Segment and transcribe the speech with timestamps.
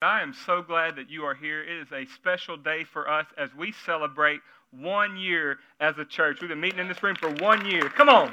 [0.00, 1.60] I am so glad that you are here.
[1.60, 4.38] It is a special day for us as we celebrate
[4.70, 6.38] one year as a church.
[6.40, 7.88] We've been meeting in this room for one year.
[7.88, 8.32] Come on.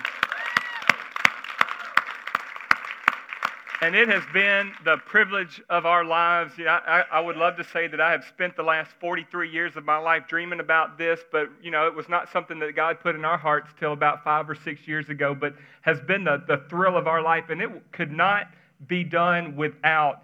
[3.82, 6.54] And it has been the privilege of our lives.
[6.60, 9.76] Yeah, I, I, would love to say that I have spent the last 43 years
[9.76, 13.00] of my life dreaming about this, but you know, it was not something that God
[13.00, 16.44] put in our hearts till about five or six years ago, but has been the,
[16.48, 17.46] the thrill of our life.
[17.50, 18.50] And it could not
[18.88, 20.22] be done without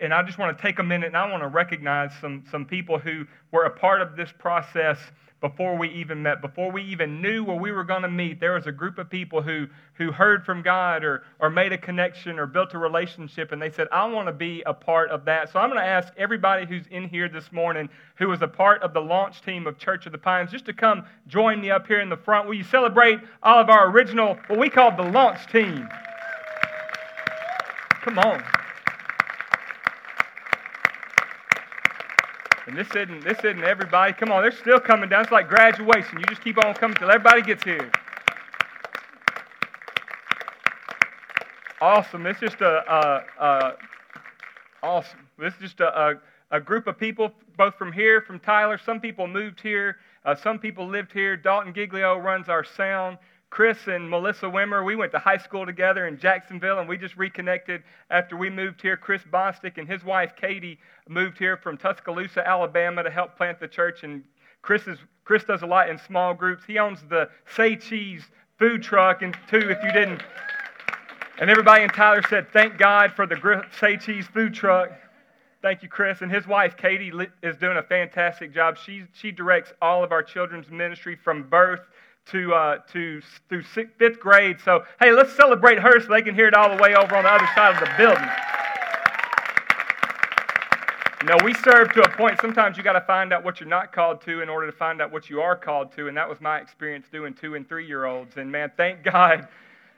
[0.00, 2.64] and I just want to take a minute and I want to recognize some, some
[2.64, 4.98] people who were a part of this process
[5.42, 8.40] before we even met, before we even knew where we were going to meet.
[8.40, 11.78] There was a group of people who, who heard from God or, or made a
[11.78, 15.26] connection or built a relationship, and they said, I want to be a part of
[15.26, 15.52] that.
[15.52, 18.82] So I'm going to ask everybody who's in here this morning who was a part
[18.82, 21.86] of the launch team of Church of the Pines just to come join me up
[21.86, 22.48] here in the front.
[22.48, 25.86] Will you celebrate all of our original, what we call the launch team?
[28.02, 28.42] Come on.
[32.66, 34.12] And this isn't this isn't everybody.
[34.12, 35.22] Come on, they're still coming down.
[35.22, 36.18] It's like graduation.
[36.18, 37.90] You just keep on coming till everybody gets here.
[41.80, 42.26] Awesome.
[42.26, 43.72] It's just a, a, a
[44.82, 45.28] awesome.
[45.38, 46.14] This is just a, a,
[46.50, 48.78] a, group of people, both from here, from Tyler.
[48.78, 49.98] Some people moved here.
[50.24, 51.36] Uh, some people lived here.
[51.36, 53.18] Dalton Giglio runs our sound.
[53.56, 57.16] Chris and Melissa Wimmer, we went to high school together in Jacksonville, and we just
[57.16, 58.98] reconnected after we moved here.
[58.98, 63.66] Chris Bostic and his wife Katie moved here from Tuscaloosa, Alabama, to help plant the
[63.66, 64.02] church.
[64.02, 64.22] And
[64.60, 66.64] Chris is Chris does a lot in small groups.
[66.66, 68.24] He owns the Say Cheese
[68.58, 70.22] food truck, and too, if you didn't.
[71.40, 74.90] And everybody in Tyler said, "Thank God for the Say Cheese food truck."
[75.62, 76.20] Thank you, Chris.
[76.20, 77.10] And his wife, Katie,
[77.42, 78.76] is doing a fantastic job.
[78.76, 81.80] She, she directs all of our children's ministry from birth
[82.26, 84.58] to, uh, to through sixth, fifth grade.
[84.64, 87.24] So, hey, let's celebrate her so they can hear it all the way over on
[87.24, 88.28] the other side of the building.
[91.22, 92.38] You know, we serve to a point.
[92.40, 95.00] Sometimes you got to find out what you're not called to in order to find
[95.00, 96.08] out what you are called to.
[96.08, 98.36] And that was my experience doing two and three year olds.
[98.36, 99.48] And man, thank God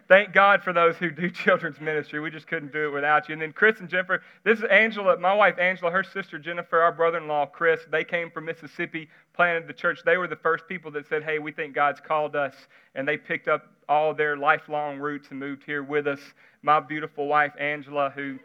[0.09, 2.21] thank God for those who do children's ministry.
[2.21, 3.35] We just couldn't do it without you.
[3.35, 6.93] And then Chris and Jennifer, this is Angela, my wife Angela, her sister Jennifer, our
[6.93, 7.81] brother in law Chris.
[7.91, 10.01] They came from Mississippi, planted the church.
[10.05, 12.55] They were the first people that said, hey, we think God's called us.
[12.95, 16.21] And they picked up all their lifelong roots and moved here with us.
[16.63, 18.39] My beautiful wife Angela, who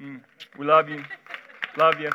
[0.00, 0.20] mm,
[0.58, 1.04] we love you.
[1.76, 2.10] Love you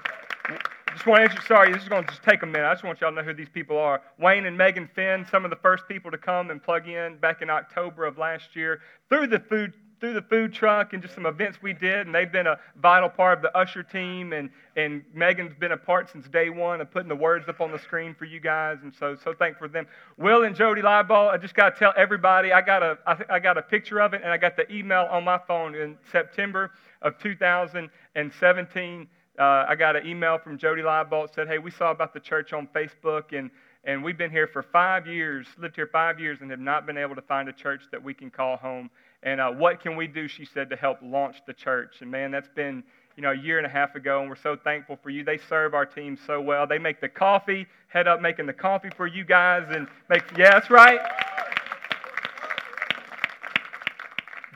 [0.98, 2.66] just want to, sorry, this is going to just take a minute.
[2.66, 4.02] I just want y'all to know who these people are.
[4.18, 7.44] Wayne and Megan Finn, some of the first people to come and plug in back
[7.44, 11.26] in October of last year through the food through the food truck and just some
[11.26, 14.32] events we did, and they've been a vital part of the usher team.
[14.32, 17.72] And, and Megan's been a part since day one of putting the words up on
[17.72, 19.88] the screen for you guys, and so so thankful for them.
[20.18, 23.40] Will and Jody Lieball, I just got to tell everybody, I got a I, I
[23.40, 26.72] got a picture of it, and I got the email on my phone in September
[27.02, 32.14] of 2017 uh, I got an email from Jody Liebolt said, "Hey, we saw about
[32.14, 33.52] the church on Facebook, and
[33.84, 36.98] and we've been here for five years, lived here five years, and have not been
[36.98, 38.90] able to find a church that we can call home.
[39.24, 41.98] And uh, what can we do?" She said to help launch the church.
[42.02, 42.84] And man, that's been
[43.16, 45.24] you know a year and a half ago, and we're so thankful for you.
[45.24, 46.66] They serve our team so well.
[46.66, 50.52] They make the coffee, head up making the coffee for you guys, and make yeah,
[50.52, 51.00] that's right.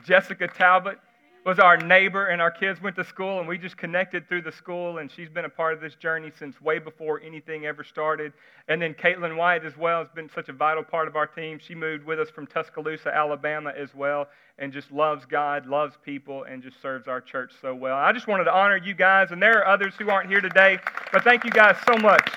[0.04, 0.98] Jessica Talbot
[1.44, 4.52] was our neighbor, and our kids went to school, and we just connected through the
[4.52, 4.98] school.
[4.98, 8.32] And she's been a part of this journey since way before anything ever started.
[8.68, 11.58] And then Caitlin White as well has been such a vital part of our team.
[11.58, 16.44] She moved with us from Tuscaloosa, Alabama, as well, and just loves God, loves people,
[16.44, 17.96] and just serves our church so well.
[17.96, 20.78] I just wanted to honor you guys, and there are others who aren't here today,
[21.12, 22.30] but thank you guys so much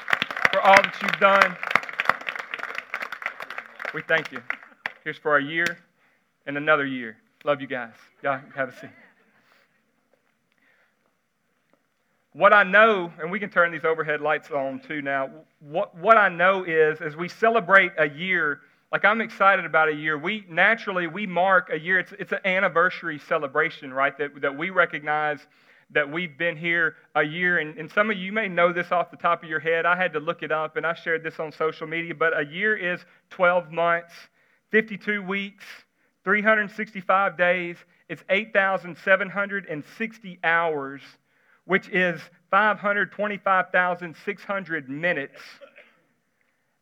[0.51, 1.55] for all that you've done.
[3.93, 4.41] We thank you.
[5.03, 5.77] Here's for a year
[6.47, 7.17] and another year.
[7.45, 7.93] Love you guys.
[8.23, 8.89] Y'all have a seat.
[12.33, 15.29] What I know, and we can turn these overhead lights on too now.
[15.59, 18.61] What, what I know is, as we celebrate a year,
[18.91, 20.17] like I'm excited about a year.
[20.17, 21.99] We naturally we mark a year.
[21.99, 24.17] It's, it's an anniversary celebration, right?
[24.17, 25.37] That, that we recognize
[25.91, 27.59] that we've been here a year.
[27.59, 29.85] And, and some of you may know this off the top of your head.
[29.85, 32.15] I had to look it up, and I shared this on social media.
[32.15, 34.13] But a year is 12 months,
[34.71, 35.63] 52 weeks,
[36.25, 37.77] 365 days.
[38.09, 41.01] It's 8,760 hours,
[41.63, 42.19] which is
[42.51, 45.39] 525,600 minutes.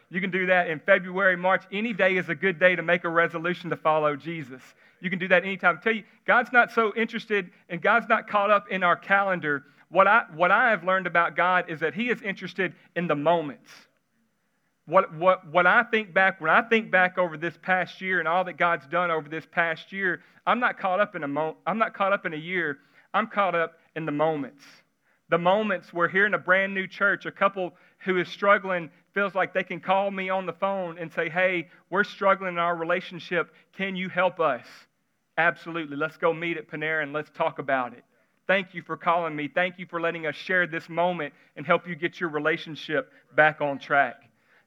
[0.09, 1.63] You can do that in February, March.
[1.71, 4.61] Any day is a good day to make a resolution to follow Jesus.
[5.01, 5.77] You can do that anytime.
[5.79, 9.65] I tell you, God's not so interested and God's not caught up in our calendar.
[9.89, 13.15] What I, what I have learned about God is that He is interested in the
[13.15, 13.71] moments.
[14.85, 18.27] What, what, what I think back, when I think back over this past year and
[18.27, 21.57] all that God's done over this past year, I'm not caught up in a, mo-
[21.65, 22.77] I'm not caught up in a year.
[23.13, 24.63] I'm caught up in the moments.
[25.29, 29.35] The moments where here in a brand new church, a couple who is struggling feels
[29.35, 32.75] like they can call me on the phone and say, Hey, we're struggling in our
[32.75, 33.53] relationship.
[33.75, 34.65] Can you help us?
[35.37, 35.97] Absolutely.
[35.97, 38.05] Let's go meet at Panera and let's talk about it.
[38.47, 39.49] Thank you for calling me.
[39.53, 43.61] Thank you for letting us share this moment and help you get your relationship back
[43.61, 44.15] on track.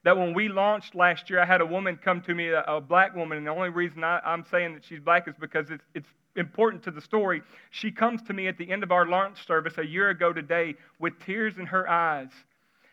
[0.05, 2.81] That when we launched last year, I had a woman come to me, a, a
[2.81, 5.85] black woman, and the only reason I, am saying that she's black is because it's,
[5.94, 7.43] it's important to the story.
[7.71, 10.75] She comes to me at the end of our launch service a year ago today
[10.99, 12.31] with tears in her eyes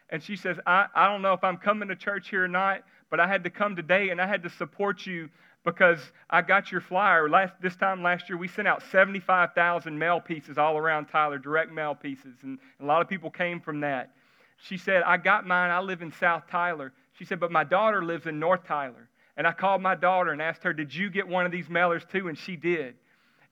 [0.09, 2.83] and she says, I, I don't know if I'm coming to church here or not,
[3.09, 5.29] but I had to come today and I had to support you
[5.67, 5.99] because
[6.29, 7.29] I got your flyer.
[7.29, 11.73] Last, this time last year, we sent out 75,000 mail pieces all around Tyler, direct
[11.73, 14.11] mail pieces, and a lot of people came from that.
[14.57, 15.69] She said, I got mine.
[15.69, 16.93] I live in South Tyler.
[17.19, 19.09] She said, but my daughter lives in North Tyler.
[19.35, 22.09] And I called my daughter and asked her, Did you get one of these mailers
[22.09, 22.29] too?
[22.29, 22.95] And she did.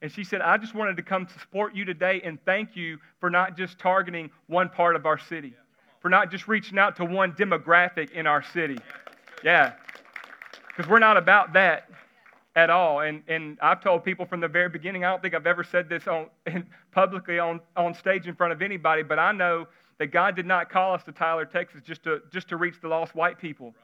[0.02, 2.98] And she said, I just wanted to come to support you today and thank you
[3.20, 5.54] for not just targeting one part of our city
[6.00, 8.78] for not just reaching out to one demographic in our city.
[9.42, 9.72] Yeah.
[10.68, 11.88] Because we're not about that
[12.56, 13.00] at all.
[13.00, 15.88] And, and I've told people from the very beginning, I don't think I've ever said
[15.88, 16.26] this on,
[16.90, 19.68] publicly on, on stage in front of anybody, but I know
[19.98, 22.88] that God did not call us to Tyler, Texas just to, just to reach the
[22.88, 23.74] lost white people.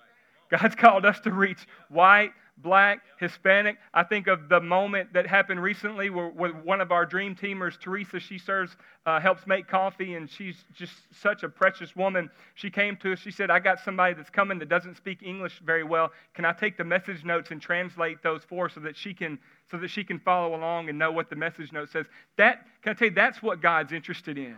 [0.50, 3.76] God's called us to reach white, black, Hispanic.
[3.94, 8.20] I think of the moment that happened recently where, one of our dream teamers, Teresa,
[8.20, 8.76] she serves,
[9.06, 12.30] uh, helps make coffee, and she's just such a precious woman.
[12.54, 13.18] She came to us.
[13.18, 16.10] She said, I got somebody that's coming that doesn't speak English very well.
[16.34, 19.38] Can I take the message notes and translate those for so that she can
[19.70, 22.06] so that she can follow along and know what the message note says?
[22.36, 24.56] That can I tell you, that's what God's interested in.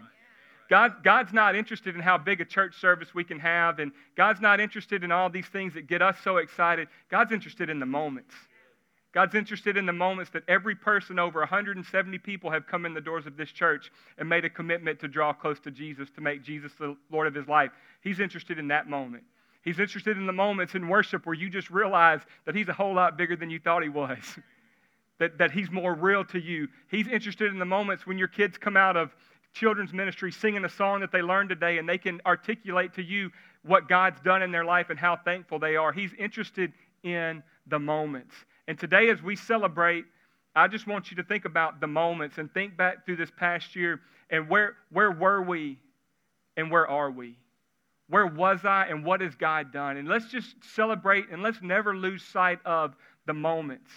[0.69, 4.41] God, God's not interested in how big a church service we can have, and God's
[4.41, 6.89] not interested in all these things that get us so excited.
[7.11, 8.35] God's interested in the moments.
[9.13, 13.01] God's interested in the moments that every person, over 170 people, have come in the
[13.01, 16.43] doors of this church and made a commitment to draw close to Jesus, to make
[16.43, 17.71] Jesus the Lord of his life.
[18.03, 19.23] He's interested in that moment.
[19.65, 22.95] He's interested in the moments in worship where you just realize that He's a whole
[22.95, 24.19] lot bigger than you thought He was,
[25.19, 26.69] that, that He's more real to you.
[26.91, 29.15] He's interested in the moments when your kids come out of
[29.55, 33.31] children's ministry singing a song that they learned today and they can articulate to you
[33.63, 35.93] what God's done in their life and how thankful they are.
[35.93, 36.73] He's interested
[37.03, 38.35] in the moments.
[38.69, 40.05] And today, as we celebrate,
[40.55, 43.75] I just want you to think about the moments and think back through this past
[43.75, 44.01] year
[44.31, 45.79] and where, where were we
[46.57, 47.37] and where are we?
[48.09, 49.97] Where was I and what has God done?
[49.97, 52.95] And let's just celebrate and let's never lose sight of
[53.27, 53.91] the moments.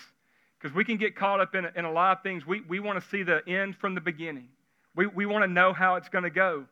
[0.59, 2.45] Because we can get caught up in, in a lot of things.
[2.45, 4.47] We, we want to see the end from the beginning.
[4.97, 6.65] We, we want to know how it's going to go.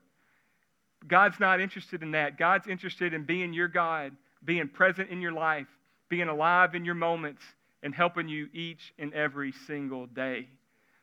[1.08, 2.40] God's not interested in that.
[2.40, 4.14] God's interested in being your God,
[4.44, 5.68] being present in your life,
[6.10, 7.44] being alive in your moments,
[7.84, 10.48] and helping you each and every single day.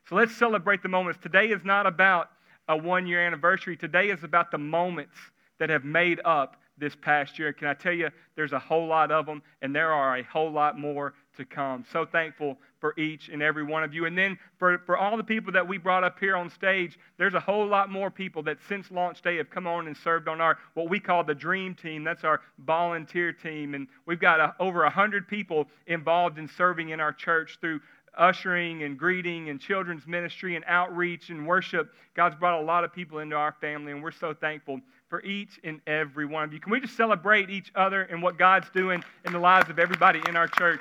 [0.08, 1.20] So let's celebrate the moments.
[1.22, 2.28] Today is not about
[2.68, 5.14] a one year anniversary, today is about the moments
[5.60, 7.52] that have made up this past year.
[7.52, 10.50] Can I tell you, there's a whole lot of them, and there are a whole
[10.50, 11.84] lot more to come.
[11.92, 14.06] So thankful for each and every one of you.
[14.06, 17.34] And then for, for all the people that we brought up here on stage, there's
[17.34, 20.40] a whole lot more people that since launch day have come on and served on
[20.40, 22.02] our what we call the dream team.
[22.02, 23.74] That's our volunteer team.
[23.74, 27.80] And we've got a, over 100 people involved in serving in our church through
[28.18, 31.94] ushering and greeting and children's ministry and outreach and worship.
[32.14, 34.80] God's brought a lot of people into our family, and we're so thankful
[35.12, 36.58] for each and every one of you.
[36.58, 40.22] Can we just celebrate each other and what God's doing in the lives of everybody
[40.26, 40.80] in our church?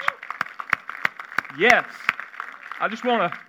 [1.60, 1.84] Yes.
[2.80, 3.40] I just want to.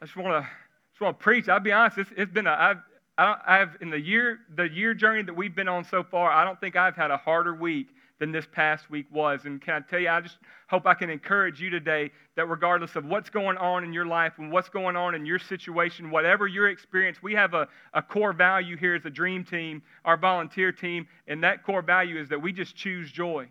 [0.00, 0.50] I just want to.
[0.90, 1.48] Just want to preach.
[1.48, 1.98] I'll be honest.
[1.98, 2.56] It's, it's been a.
[2.58, 2.78] I've,
[3.16, 6.32] I have in the year the year journey that we've been on so far.
[6.32, 7.86] I don't think I've had a harder week
[8.18, 9.44] than this past week was.
[9.44, 12.96] And can I tell you, I just hope I can encourage you today that regardless
[12.96, 16.46] of what's going on in your life and what's going on in your situation, whatever
[16.46, 20.72] your experience, we have a, a core value here as a dream team, our volunteer
[20.72, 23.46] team, and that core value is that we just choose joy.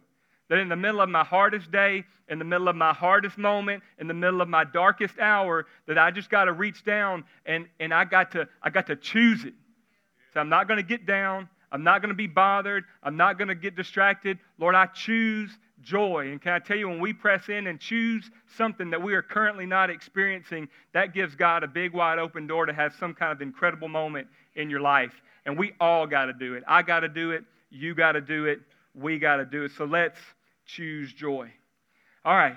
[0.50, 3.84] That in the middle of my hardest day, in the middle of my hardest moment,
[4.00, 7.67] in the middle of my darkest hour, that I just got to reach down and,
[7.79, 9.53] and I, got to, I got to choose it.
[10.34, 11.50] So I'm not going to get down.
[11.72, 12.84] I'm not going to be bothered.
[13.03, 14.39] I'm not going to get distracted.
[14.57, 16.29] Lord, I choose joy.
[16.31, 19.22] And can I tell you, when we press in and choose something that we are
[19.22, 23.31] currently not experiencing, that gives God a big, wide open door to have some kind
[23.31, 25.13] of incredible moment in your life.
[25.45, 26.63] And we all got to do it.
[26.67, 27.43] I got to do it.
[27.69, 28.60] You got to do it.
[28.93, 29.72] We got to do it.
[29.77, 30.19] So let's
[30.65, 31.51] choose joy.
[32.24, 32.55] All right.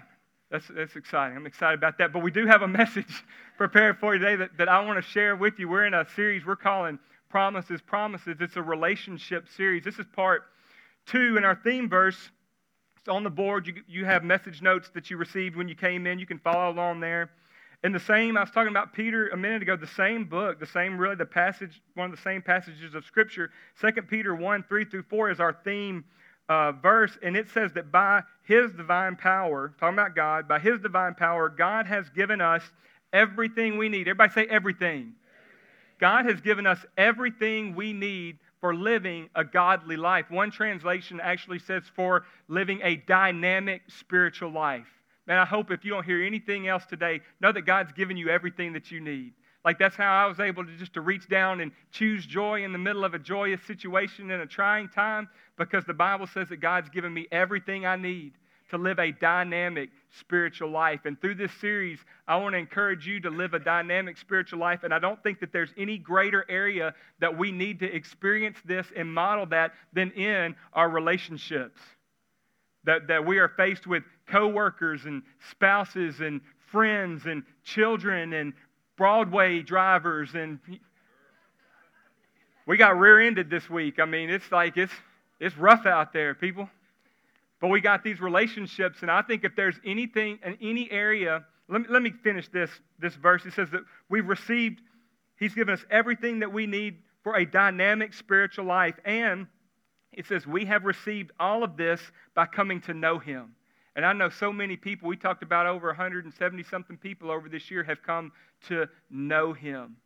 [0.50, 1.36] That's, that's exciting.
[1.36, 2.12] I'm excited about that.
[2.12, 3.24] But we do have a message
[3.58, 5.68] prepared for you today that, that I want to share with you.
[5.68, 8.36] We're in a series we're calling Promises, Promises.
[8.40, 9.84] It's a relationship series.
[9.84, 10.44] This is part
[11.06, 12.30] two, in our theme verse
[13.08, 13.66] it's on the board.
[13.66, 16.18] You, you have message notes that you received when you came in.
[16.18, 17.30] You can follow along there.
[17.82, 20.66] And the same, I was talking about Peter a minute ago, the same book, the
[20.66, 23.50] same, really, the passage, one of the same passages of Scripture.
[23.80, 26.04] 2 Peter 1 3 through 4 is our theme
[26.48, 30.80] uh, verse, and it says that by his divine power, talking about God, by his
[30.80, 32.62] divine power, God has given us
[33.12, 34.08] everything we need.
[34.08, 35.12] Everybody say everything.
[36.00, 40.30] God has given us everything we need for living a godly life.
[40.30, 44.86] One translation actually says for living a dynamic spiritual life.
[45.26, 48.28] Man, I hope if you don't hear anything else today, know that God's given you
[48.28, 49.34] everything that you need.
[49.64, 52.72] Like that's how I was able to just to reach down and choose joy in
[52.72, 55.28] the middle of a joyous situation in a trying time
[55.58, 58.32] because the Bible says that God's given me everything I need
[58.70, 61.00] to live a dynamic spiritual life.
[61.04, 64.84] And through this series, I want to encourage you to live a dynamic spiritual life.
[64.84, 68.86] And I don't think that there's any greater area that we need to experience this
[68.96, 71.80] and model that than in our relationships.
[72.84, 78.52] That, that we are faced with coworkers and spouses and friends and children and
[78.96, 80.58] Broadway drivers and
[82.68, 83.98] we got rear-ended this week.
[83.98, 84.92] I mean, it's like it's
[85.40, 86.68] it's rough out there, people.
[87.60, 91.82] But we got these relationships, and I think if there's anything in any area, let
[91.82, 93.44] me, let me finish this, this verse.
[93.44, 94.80] It says that we've received,
[95.38, 98.94] He's given us everything that we need for a dynamic spiritual life.
[99.04, 99.46] And
[100.12, 102.00] it says we have received all of this
[102.34, 103.54] by coming to know Him.
[103.96, 107.70] And I know so many people, we talked about over 170 something people over this
[107.70, 108.32] year have come
[108.68, 109.96] to know Him.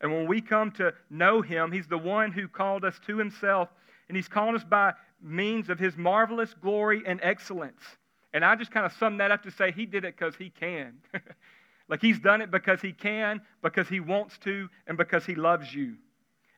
[0.00, 3.68] And when we come to know Him, He's the one who called us to Himself,
[4.08, 7.82] and He's called us by means of His marvelous glory and excellence.
[8.32, 10.50] And I just kind of sum that up to say He did it because He
[10.50, 10.94] can.
[11.88, 15.74] like He's done it because He can, because He wants to, and because He loves
[15.74, 15.94] you.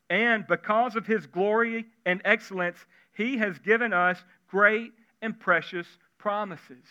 [0.08, 2.78] And because of His glory and excellence,
[3.16, 5.86] He has given us great and precious
[6.18, 6.84] promises.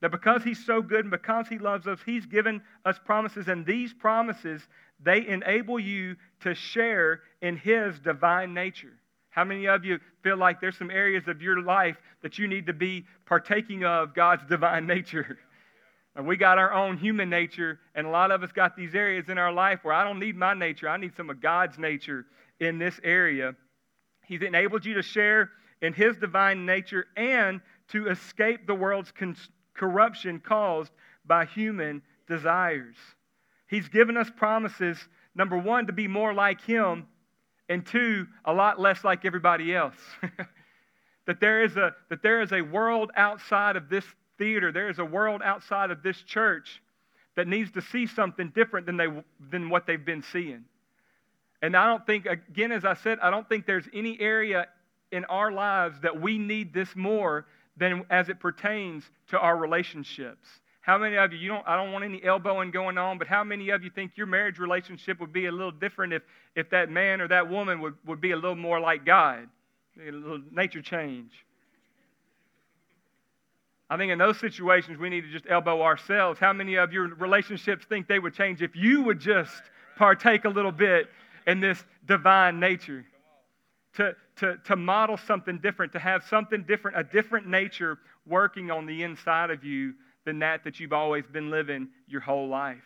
[0.00, 3.48] That because He's so good and because He loves us, He's given us promises.
[3.48, 4.62] And these promises,
[5.00, 8.94] they enable you to share in His divine nature.
[9.38, 12.66] How many of you feel like there's some areas of your life that you need
[12.66, 15.38] to be partaking of God's divine nature?
[16.16, 19.28] And we got our own human nature, and a lot of us got these areas
[19.28, 22.26] in our life where I don't need my nature, I need some of God's nature
[22.58, 23.54] in this area.
[24.26, 25.50] He's enabled you to share
[25.82, 29.36] in His divine nature and to escape the world's con-
[29.72, 30.90] corruption caused
[31.24, 32.96] by human desires.
[33.68, 34.98] He's given us promises,
[35.36, 37.06] number one, to be more like Him,
[37.68, 39.96] and two, a lot less like everybody else.
[41.26, 44.04] that, there is a, that there is a world outside of this
[44.38, 46.82] theater, there is a world outside of this church
[47.36, 49.06] that needs to see something different than, they,
[49.50, 50.64] than what they've been seeing.
[51.62, 54.68] And I don't think, again, as I said, I don't think there's any area
[55.10, 57.46] in our lives that we need this more
[57.76, 60.48] than as it pertains to our relationships.
[60.88, 63.44] How many of you, you don't, I don't want any elbowing going on, but how
[63.44, 66.22] many of you think your marriage relationship would be a little different if,
[66.56, 69.50] if that man or that woman would, would be a little more like God?
[70.00, 71.30] A little nature change.
[73.90, 76.40] I think in those situations we need to just elbow ourselves.
[76.40, 79.60] How many of your relationships think they would change if you would just
[79.98, 81.10] partake a little bit
[81.46, 83.04] in this divine nature?
[83.98, 88.86] to, to, to model something different, to have something different, a different nature working on
[88.86, 89.94] the inside of you
[90.28, 92.84] than that that you've always been living your whole life.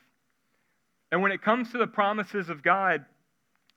[1.11, 3.05] And when it comes to the promises of God,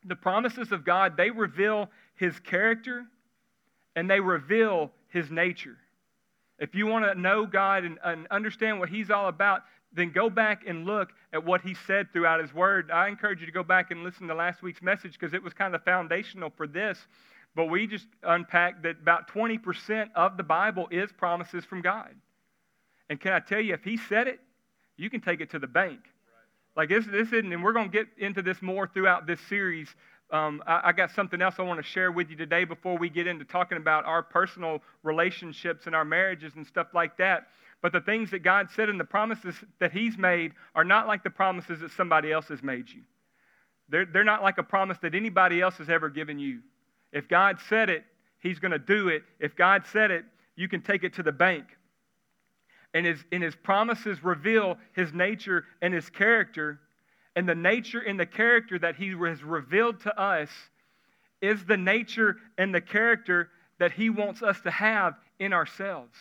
[0.06, 3.06] the promises of God, they reveal his character
[3.96, 5.78] and they reveal his nature.
[6.60, 10.30] If you want to know God and, and, understand what he's all about, then go
[10.30, 12.92] back and look at what he said throughout his word.
[12.92, 15.54] I encourage you to go back and listen to last week's message because it was
[15.54, 17.00] kind of foundational for this.
[17.56, 22.14] But we just unpacked that about 20% of the Bible is promises from God.
[23.10, 24.40] And can I tell you, if He said it,
[24.98, 26.00] you can take it to the bank.
[26.76, 29.88] Like this, this isn't, and we're going to get into this more throughout this series.
[30.32, 33.10] Um, I, I, got something else I want to share with you today before we
[33.10, 37.48] get into talking about our personal relationships and our marriages and stuff like that.
[37.82, 41.24] But the things that God said and the promises that He's made are not like
[41.24, 43.02] the promises that somebody else has made you.
[43.88, 46.62] They're, they're not like a promise that anybody else has ever given you.
[47.14, 48.04] If God said it,
[48.40, 49.24] He's going to do it.
[49.40, 51.66] If God said it, you can take it to the bank.
[52.96, 56.80] And his, and his promises reveal His nature and His character.
[57.36, 60.50] And the nature and the character that He has revealed to us
[61.42, 66.18] is the nature and the character that He wants us to have in ourselves.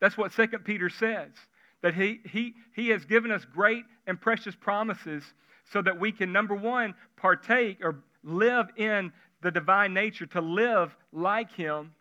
[0.00, 1.30] That's what 2 Peter says.
[1.82, 5.22] That he, he, he has given us great and precious promises
[5.70, 10.96] so that we can, number one, partake or live in the divine nature, to live
[11.12, 11.92] like Him.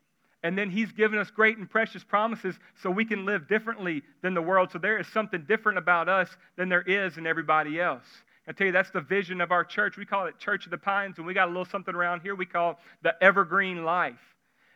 [0.45, 4.35] And then He's given us great and precious promises so we can live differently than
[4.35, 4.69] the world.
[4.71, 8.05] So there is something different about us than there is in everybody else.
[8.47, 9.97] I tell you, that's the vision of our church.
[9.97, 12.35] We call it Church of the Pines, and we got a little something around here
[12.35, 14.21] we call the evergreen life.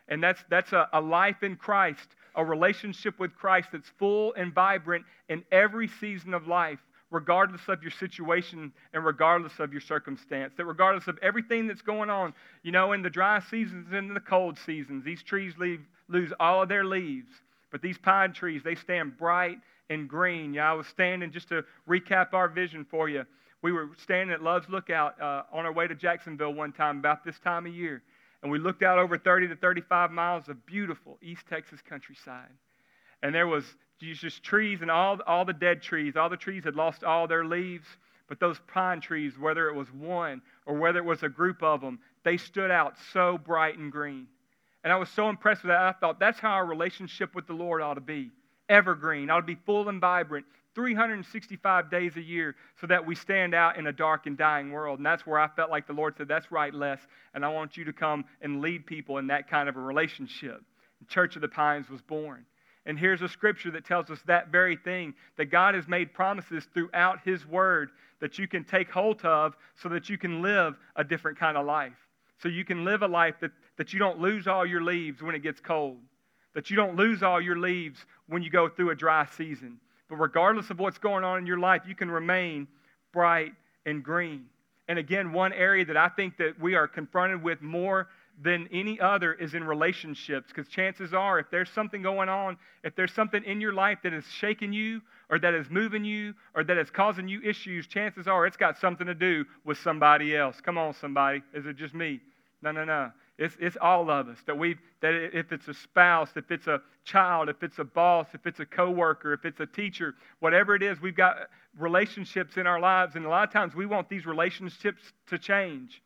[0.07, 4.51] And that's, that's a, a life in Christ, a relationship with Christ that's full and
[4.51, 6.79] vibrant in every season of life
[7.11, 10.53] regardless of your situation and regardless of your circumstance.
[10.57, 14.13] That regardless of everything that's going on, you know, in the dry seasons and in
[14.13, 17.31] the cold seasons, these trees leave, lose all of their leaves.
[17.71, 19.57] But these pine trees, they stand bright
[19.89, 20.53] and green.
[20.53, 23.25] Yeah, I was standing, just to recap our vision for you,
[23.61, 27.25] we were standing at Love's Lookout uh, on our way to Jacksonville one time about
[27.25, 28.01] this time of year.
[28.41, 32.49] And we looked out over 30 to 35 miles of beautiful East Texas countryside.
[33.23, 33.65] And there was
[33.99, 36.15] just trees and all, all the dead trees.
[36.15, 37.87] All the trees had lost all their leaves.
[38.27, 41.81] But those pine trees, whether it was one or whether it was a group of
[41.81, 44.27] them, they stood out so bright and green.
[44.83, 45.81] And I was so impressed with that.
[45.81, 48.29] I thought that's how our relationship with the Lord ought to be
[48.69, 50.45] evergreen, ought to be full and vibrant,
[50.75, 54.99] 365 days a year, so that we stand out in a dark and dying world.
[54.99, 56.99] And that's where I felt like the Lord said, That's right, Les.
[57.33, 60.61] And I want you to come and lead people in that kind of a relationship.
[61.07, 62.45] Church of the Pines was born.
[62.85, 66.67] And here's a scripture that tells us that very thing that God has made promises
[66.73, 71.03] throughout His Word that you can take hold of so that you can live a
[71.03, 71.93] different kind of life.
[72.41, 75.35] So you can live a life that, that you don't lose all your leaves when
[75.35, 75.97] it gets cold,
[76.53, 79.79] that you don't lose all your leaves when you go through a dry season.
[80.09, 82.67] But regardless of what's going on in your life, you can remain
[83.11, 83.53] bright
[83.85, 84.45] and green.
[84.87, 88.07] And again, one area that I think that we are confronted with more
[88.41, 92.95] than any other is in relationships because chances are if there's something going on if
[92.95, 96.63] there's something in your life that is shaking you or that is moving you or
[96.63, 100.59] that is causing you issues chances are it's got something to do with somebody else.
[100.61, 101.43] Come on somebody.
[101.53, 102.19] Is it just me?
[102.61, 103.11] No no no.
[103.37, 106.81] It's, it's all of us that we that if it's a spouse if it's a
[107.05, 110.83] child if it's a boss if it's a coworker if it's a teacher whatever it
[110.83, 111.47] is we've got
[111.77, 116.01] relationships in our lives and a lot of times we want these relationships to change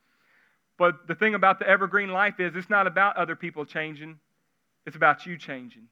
[0.83, 4.19] but the thing about the evergreen life is it's not about other people changing,
[4.85, 5.87] it's about you changing.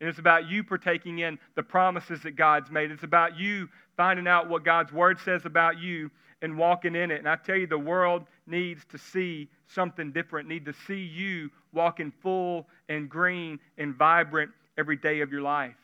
[0.00, 2.90] And it's about you partaking in the promises that God's made.
[2.90, 6.10] It's about you finding out what God's word says about you
[6.42, 7.20] and walking in it.
[7.20, 11.48] And I tell you, the world needs to see something different, need to see you
[11.72, 15.76] walking full and green and vibrant every day of your life.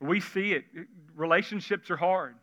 [0.00, 0.64] We see it.
[1.14, 2.36] Relationships are hard.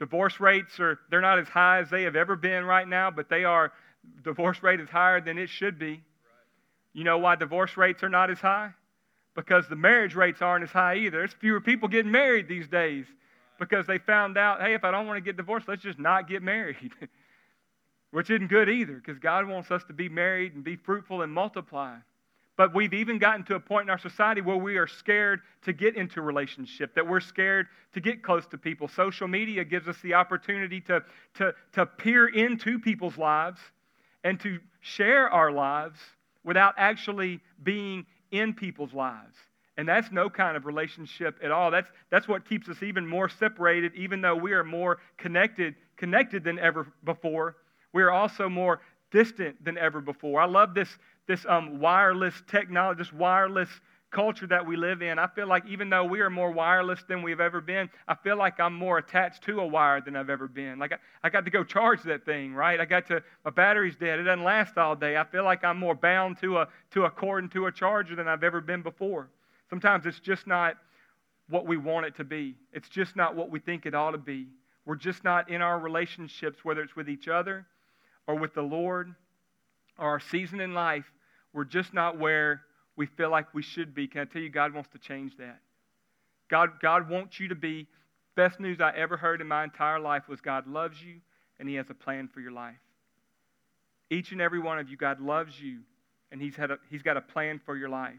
[0.00, 3.28] Divorce rates are they're not as high as they have ever been right now, but
[3.28, 3.72] they are
[4.22, 6.02] divorce rate is higher than it should be.
[6.92, 8.70] You know why divorce rates are not as high?
[9.34, 11.18] Because the marriage rates aren't as high either.
[11.18, 13.06] There's fewer people getting married these days
[13.58, 16.28] because they found out, hey, if I don't want to get divorced, let's just not
[16.28, 16.92] get married.
[18.10, 21.32] Which isn't good either because God wants us to be married and be fruitful and
[21.32, 21.96] multiply.
[22.56, 25.72] But we've even gotten to a point in our society where we are scared to
[25.72, 28.88] get into relationship, that we're scared to get close to people.
[28.88, 33.60] Social media gives us the opportunity to, to, to peer into people's lives
[34.24, 35.98] and to share our lives
[36.44, 39.36] without actually being in people's lives.
[39.76, 41.70] And that's no kind of relationship at all.
[41.70, 46.42] That's, that's what keeps us even more separated, even though we are more connected, connected
[46.42, 47.56] than ever before.
[47.92, 48.80] We are also more
[49.12, 50.40] distant than ever before.
[50.40, 50.88] I love this,
[51.28, 53.68] this um, wireless technology, this wireless
[54.10, 57.22] culture that we live in, I feel like even though we are more wireless than
[57.22, 60.48] we've ever been, I feel like I'm more attached to a wire than I've ever
[60.48, 60.78] been.
[60.78, 62.80] Like I, I got to go charge that thing, right?
[62.80, 64.18] I got to, my battery's dead.
[64.18, 65.16] It doesn't last all day.
[65.16, 68.16] I feel like I'm more bound to a, to a cord and to a charger
[68.16, 69.28] than I've ever been before.
[69.70, 70.76] Sometimes it's just not
[71.48, 72.54] what we want it to be.
[72.72, 74.46] It's just not what we think it ought to be.
[74.86, 77.66] We're just not in our relationships, whether it's with each other
[78.26, 79.14] or with the Lord
[79.98, 81.04] or our season in life
[81.52, 82.62] we're just not where
[82.98, 84.08] we feel like we should be.
[84.08, 85.60] Can I tell you, God wants to change that?
[86.50, 87.86] God, God wants you to be.
[88.34, 91.20] Best news I ever heard in my entire life was God loves you
[91.58, 92.76] and He has a plan for your life.
[94.10, 95.78] Each and every one of you, God loves you
[96.32, 98.14] and He's, had a, he's got a plan for your life.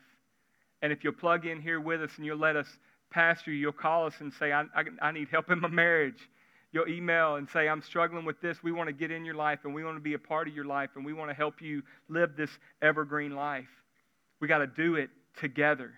[0.81, 2.67] And if you'll plug in here with us and you'll let us
[3.11, 6.29] pastor you, you'll call us and say, I, I, I need help in my marriage.
[6.71, 8.63] You'll email and say, I'm struggling with this.
[8.63, 10.55] We want to get in your life and we want to be a part of
[10.55, 13.67] your life and we want to help you live this evergreen life.
[14.39, 15.91] We got to do it together.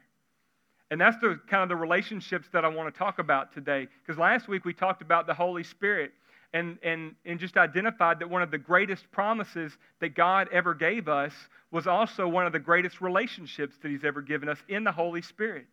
[0.89, 3.87] And that's the kind of the relationships that I want to talk about today.
[4.05, 6.11] Because last week we talked about the Holy Spirit
[6.53, 11.07] and, and, and just identified that one of the greatest promises that God ever gave
[11.07, 11.33] us
[11.71, 15.21] was also one of the greatest relationships that He's ever given us in the Holy
[15.21, 15.65] Spirit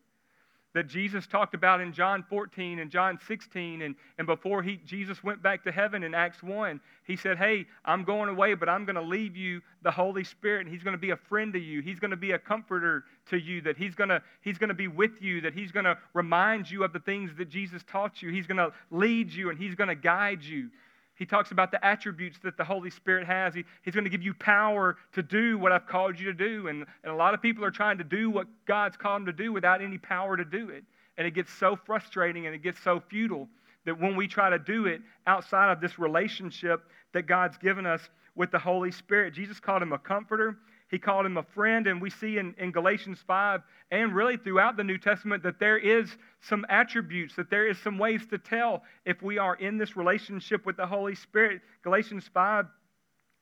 [0.79, 3.83] that Jesus talked about in John 14 and John 16.
[3.83, 7.67] And, and before he, Jesus went back to heaven in Acts 1, he said, Hey,
[7.85, 10.95] I'm going away, but I'm going to leave you the Holy Spirit, and he's going
[10.95, 11.83] to be a friend to you.
[11.83, 14.75] He's going to be a comforter to you, that he's going to, he's going to
[14.75, 18.23] be with you, that he's going to remind you of the things that Jesus taught
[18.23, 18.31] you.
[18.31, 20.71] He's going to lead you, and he's going to guide you.
[21.18, 23.52] He talks about the attributes that the Holy Spirit has.
[23.52, 26.68] He, he's going to give you power to do what I've called you to do.
[26.68, 29.33] And, and a lot of people are trying to do what God's called them to
[29.33, 30.85] do without any power to do it.
[31.16, 33.48] And it gets so frustrating and it gets so futile
[33.85, 38.09] that when we try to do it outside of this relationship that God's given us
[38.37, 40.57] with the Holy Spirit, Jesus called him a comforter.
[40.90, 44.77] He called him a friend, and we see in, in Galatians 5 and really throughout
[44.77, 48.83] the New Testament that there is some attributes, that there is some ways to tell
[49.05, 51.61] if we are in this relationship with the Holy Spirit.
[51.83, 52.66] Galatians 5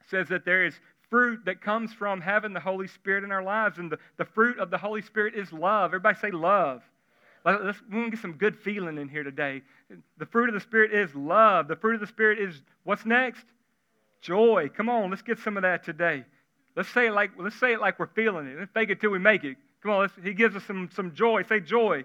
[0.09, 0.75] says that there is
[1.09, 4.59] fruit that comes from having the Holy Spirit in our lives, and the, the fruit
[4.59, 5.91] of the Holy Spirit is love.
[5.91, 6.83] Everybody say love.
[7.45, 9.63] Let's, we get some good feeling in here today.
[10.19, 11.69] The fruit of the Spirit is love.
[11.69, 13.45] The fruit of the Spirit is what's next?
[14.21, 14.69] Joy.
[14.77, 16.25] Come on, let's get some of that today.
[16.77, 18.59] Let's say it like, let's say it like we're feeling it.
[18.59, 19.57] Let's fake it till we make it.
[19.83, 21.43] Come on, he gives us some, some joy.
[21.45, 22.03] Say joy.
[22.03, 22.05] joy.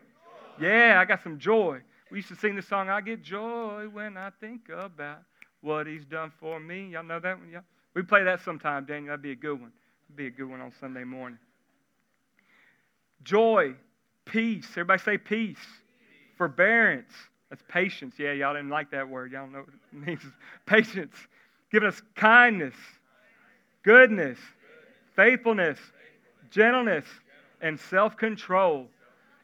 [0.60, 1.81] Yeah, I got some joy.
[2.10, 5.19] We used to sing the song, I get joy when I think about
[5.62, 6.89] what he's done for me.
[6.89, 7.49] Y'all know that one?
[7.51, 7.62] Yeah.
[7.93, 9.07] We play that sometime, Daniel.
[9.07, 9.71] That'd be a good one.
[10.10, 11.39] That'd be a good one on Sunday morning.
[13.23, 13.75] Joy,
[14.25, 14.67] peace.
[14.71, 15.57] Everybody say peace.
[15.57, 16.38] peace.
[16.38, 17.12] Forbearance.
[17.49, 18.15] That's patience.
[18.17, 19.31] Yeah, y'all didn't like that word.
[19.31, 20.21] Y'all know what it means.
[20.65, 21.15] Patience.
[21.71, 22.75] Giving us kindness,
[23.84, 24.38] goodness,
[25.21, 25.77] faithfulness,
[26.49, 27.05] gentleness,
[27.62, 28.88] and self control.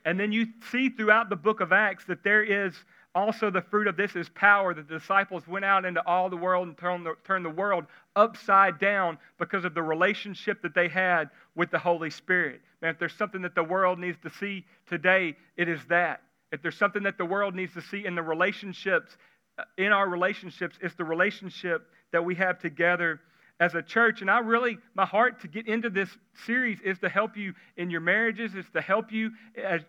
[0.05, 2.73] And then you see throughout the book of Acts that there is
[3.13, 4.73] also the fruit of this is power.
[4.73, 7.85] That the disciples went out into all the world and turned the, turned the world
[8.15, 12.61] upside down because of the relationship that they had with the Holy Spirit.
[12.81, 16.23] Man, if there's something that the world needs to see today, it is that.
[16.51, 19.15] If there's something that the world needs to see in the relationships,
[19.59, 23.19] uh, in our relationships, it's the relationship that we have together
[23.59, 24.21] as a church.
[24.21, 26.09] And I really, my heart to get into this
[26.45, 29.31] series is to help you in your marriages, it's to help you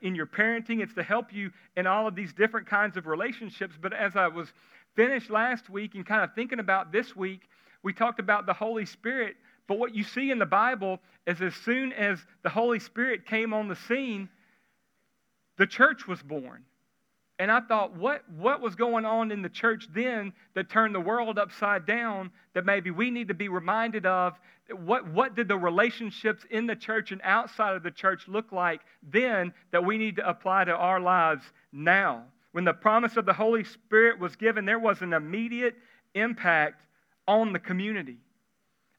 [0.00, 3.74] in your parenting, it's to help you in all of these different kinds of relationships.
[3.80, 4.52] But as I was
[4.96, 7.42] finished last week and kind of thinking about this week,
[7.82, 9.36] we talked about the Holy Spirit.
[9.66, 13.52] But what you see in the Bible is as soon as the Holy Spirit came
[13.52, 14.28] on the scene,
[15.58, 16.64] the church was born.
[17.38, 21.00] And I thought, what, what was going on in the church then that turned the
[21.00, 24.34] world upside down that maybe we need to be reminded of?
[24.70, 28.80] What, what did the relationships in the church and outside of the church look like
[29.02, 32.24] then that we need to apply to our lives now?
[32.52, 35.76] When the promise of the Holy Spirit was given, there was an immediate
[36.14, 36.82] impact
[37.28, 38.18] on the community.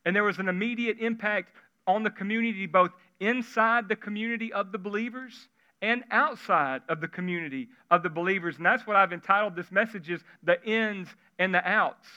[0.05, 1.51] And there was an immediate impact
[1.85, 5.49] on the community, both inside the community of the believers
[5.81, 8.57] and outside of the community of the believers.
[8.57, 12.07] And that's what I've entitled this message is the ins and the outs.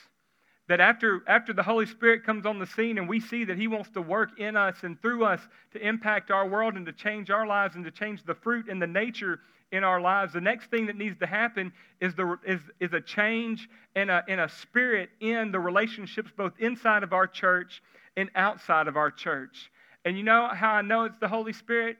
[0.68, 3.68] That after, after the Holy Spirit comes on the scene and we see that He
[3.68, 5.40] wants to work in us and through us
[5.72, 8.80] to impact our world and to change our lives and to change the fruit and
[8.80, 9.40] the nature
[9.72, 13.00] in our lives, the next thing that needs to happen is, the, is, is a
[13.00, 17.82] change and a, and a spirit in the relationships both inside of our church
[18.16, 19.70] and outside of our church.
[20.04, 21.96] And you know how I know it's the Holy Spirit?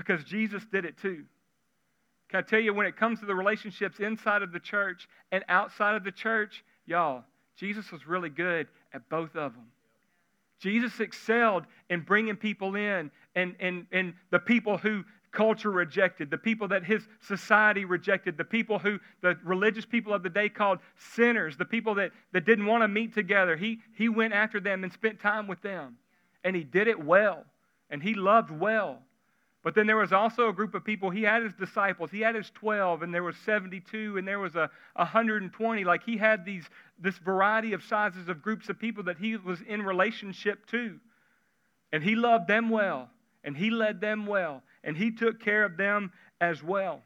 [0.00, 1.24] Because Jesus did it too.
[2.30, 5.44] Can I tell you, when it comes to the relationships inside of the church and
[5.48, 7.24] outside of the church, y'all,
[7.56, 9.66] Jesus was really good at both of them.
[10.58, 16.38] Jesus excelled in bringing people in and, and, and the people who culture rejected, the
[16.38, 20.78] people that his society rejected, the people who the religious people of the day called
[21.14, 23.56] sinners, the people that, that didn't want to meet together.
[23.56, 25.96] He, he went after them and spent time with them.
[26.42, 27.44] And he did it well.
[27.90, 29.02] And he loved well.
[29.62, 31.10] But then there was also a group of people.
[31.10, 32.10] He had his disciples.
[32.10, 35.84] He had his 12, and there was 72, and there was a 120.
[35.84, 36.64] Like he had these
[36.98, 40.98] this variety of sizes of groups of people that he was in relationship to.
[41.92, 43.10] And he loved them well,
[43.44, 47.02] and he led them well, and he took care of them as well.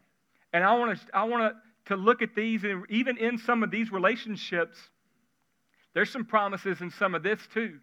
[0.52, 1.54] And I want to, I want
[1.86, 4.76] to, to look at these, and even in some of these relationships,
[5.94, 7.78] there's some promises in some of this too.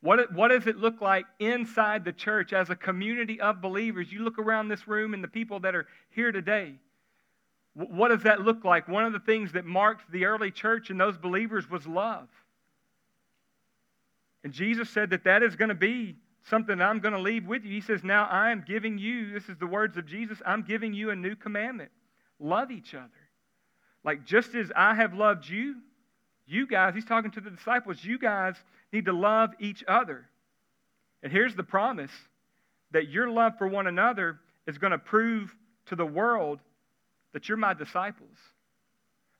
[0.00, 4.12] What, what does it look like inside the church as a community of believers?
[4.12, 6.74] You look around this room and the people that are here today.
[7.74, 8.88] What does that look like?
[8.88, 12.28] One of the things that marked the early church and those believers was love.
[14.44, 16.16] And Jesus said that that is going to be
[16.48, 17.70] something I'm going to leave with you.
[17.70, 20.94] He says, Now I am giving you, this is the words of Jesus, I'm giving
[20.94, 21.90] you a new commandment
[22.40, 23.08] love each other.
[24.04, 25.76] Like just as I have loved you,
[26.46, 28.54] you guys, he's talking to the disciples, you guys
[28.92, 30.26] need to love each other.
[31.22, 32.10] And here's the promise
[32.92, 35.54] that your love for one another is going to prove
[35.86, 36.60] to the world
[37.32, 38.36] that you're my disciples.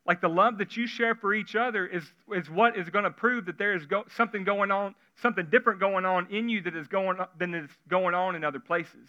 [0.07, 2.03] Like the love that you share for each other is,
[2.35, 5.81] is what is going to prove that there is go, something going on, something different
[5.81, 9.09] going on in you that is going than is going on in other places.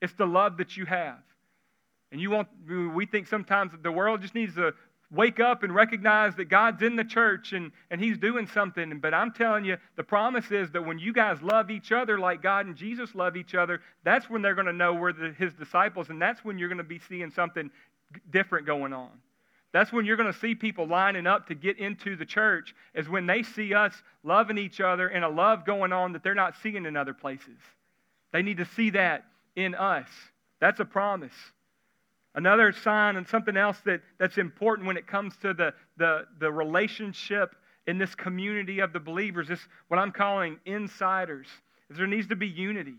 [0.00, 1.18] It's the love that you have.
[2.10, 2.48] And you want
[2.94, 4.72] we think sometimes that the world just needs to
[5.10, 8.98] wake up and recognize that God's in the church and, and He's doing something.
[9.00, 12.42] But I'm telling you, the promise is that when you guys love each other like
[12.42, 15.54] God and Jesus love each other, that's when they're going to know we're the, His
[15.54, 17.70] disciples, and that's when you're going to be seeing something
[18.30, 19.10] different going on.
[19.72, 23.08] That's when you're going to see people lining up to get into the church, is
[23.08, 23.94] when they see us
[24.24, 27.58] loving each other and a love going on that they're not seeing in other places.
[28.32, 29.24] They need to see that
[29.56, 30.08] in us.
[30.60, 31.34] That's a promise.
[32.34, 36.52] Another sign and something else that, that's important when it comes to the, the, the
[36.52, 37.54] relationship
[37.86, 41.46] in this community of the believers, is what I'm calling insiders,
[41.90, 42.96] is there needs to be unity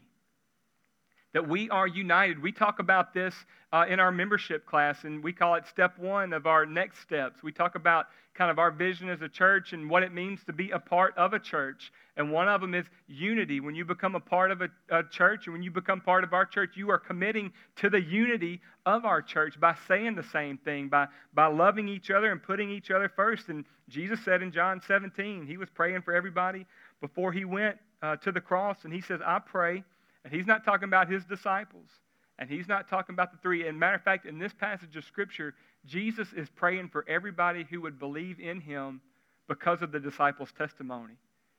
[1.34, 2.42] that we are united.
[2.42, 3.36] We talk about this
[3.72, 7.44] uh, in our membership class, and we call it step one of our next steps.
[7.44, 10.54] We talk about kind of our vision as a church and what it means to
[10.54, 11.92] be a part of a church.
[12.16, 13.60] And one of them is unity.
[13.60, 16.34] When you become a part of a, a church, and when you become part of
[16.34, 20.58] our church, you are committing to the unity of our church by saying the same
[20.58, 23.50] thing, by, by loving each other and putting each other first.
[23.50, 26.66] And Jesus said in John 17, he was praying for everybody
[27.02, 29.84] before he went uh, to the cross, and he says, I pray
[30.24, 31.90] and he's not talking about his disciples.
[32.38, 33.68] And he's not talking about the three.
[33.68, 35.56] And matter of fact, in this passage of Scripture,
[35.86, 39.02] Jesus is praying for everybody who would believe in him
[39.50, 41.16] because of the disciples' testimony.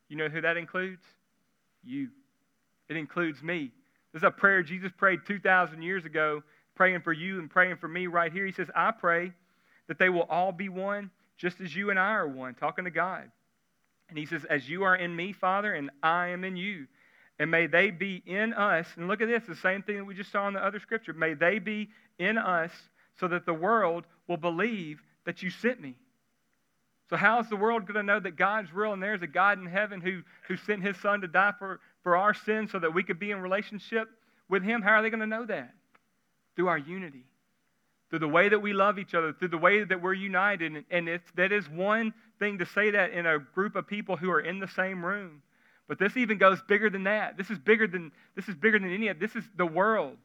[0.08, 1.02] You know who that includes?
[1.84, 2.08] You.
[2.88, 3.72] It includes me.
[4.12, 6.42] This is a prayer Jesus prayed 2,000 years ago,
[6.74, 8.46] praying for you and praying for me right here.
[8.46, 9.32] He says, I pray
[9.86, 12.90] that they will all be one, just as you and I are one, talking to
[12.90, 13.30] God.
[14.08, 16.86] And he says, As you are in me, Father, and I am in you
[17.40, 18.86] and may they be in us.
[18.96, 21.14] And look at this, the same thing that we just saw in the other scripture.
[21.14, 22.70] May they be in us
[23.18, 25.94] so that the world will believe that you sent me.
[27.08, 29.58] So, how is the world going to know that God's real and there's a God
[29.58, 32.92] in heaven who, who sent his son to die for, for our sins so that
[32.92, 34.08] we could be in relationship
[34.50, 34.82] with him?
[34.82, 35.72] How are they going to know that?
[36.56, 37.24] Through our unity,
[38.10, 40.84] through the way that we love each other, through the way that we're united.
[40.90, 44.30] And, it's, that is one thing to say that in a group of people who
[44.30, 45.40] are in the same room.
[45.90, 47.36] But this even goes bigger than that.
[47.36, 50.18] This is bigger than this is bigger than any of this is the world.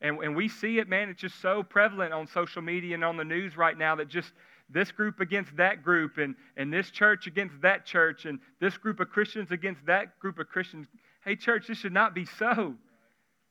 [0.00, 3.16] And, and we see it, man, it's just so prevalent on social media and on
[3.16, 4.32] the news right now that just
[4.68, 8.98] this group against that group and, and this church against that church and this group
[8.98, 10.88] of Christians against that group of Christians.
[11.24, 12.74] Hey, church, this should not be so.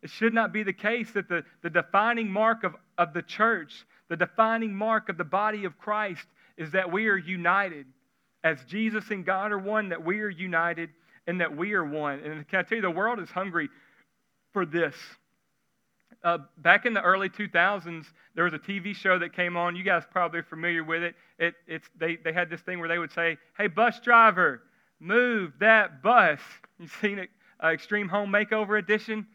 [0.02, 3.86] It should not be the case that the, the defining mark of, of the church,
[4.10, 7.86] the defining mark of the body of Christ, is that we are united.
[8.44, 10.90] As Jesus and God are one, that we are united
[11.32, 12.20] and that we are one.
[12.20, 13.70] And can I tell you, the world is hungry
[14.52, 14.94] for this.
[16.26, 18.04] Uh, back in the early 2000s,
[18.36, 19.78] there was a TV show that came on.
[19.78, 21.16] You guys probably familiar with it.
[21.40, 24.62] it it's, they, they had this thing where they would say, Hey, bus driver,
[25.00, 26.42] move that bus.
[26.80, 27.30] You've seen it,
[27.64, 29.26] uh, Extreme Home Makeover Edition?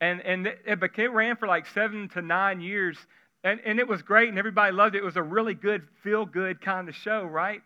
[0.00, 2.96] And, and it, it ran for like seven to nine years.
[3.42, 4.98] And, and it was great, and everybody loved it.
[4.98, 7.60] It was a really good, feel good kind of show, right?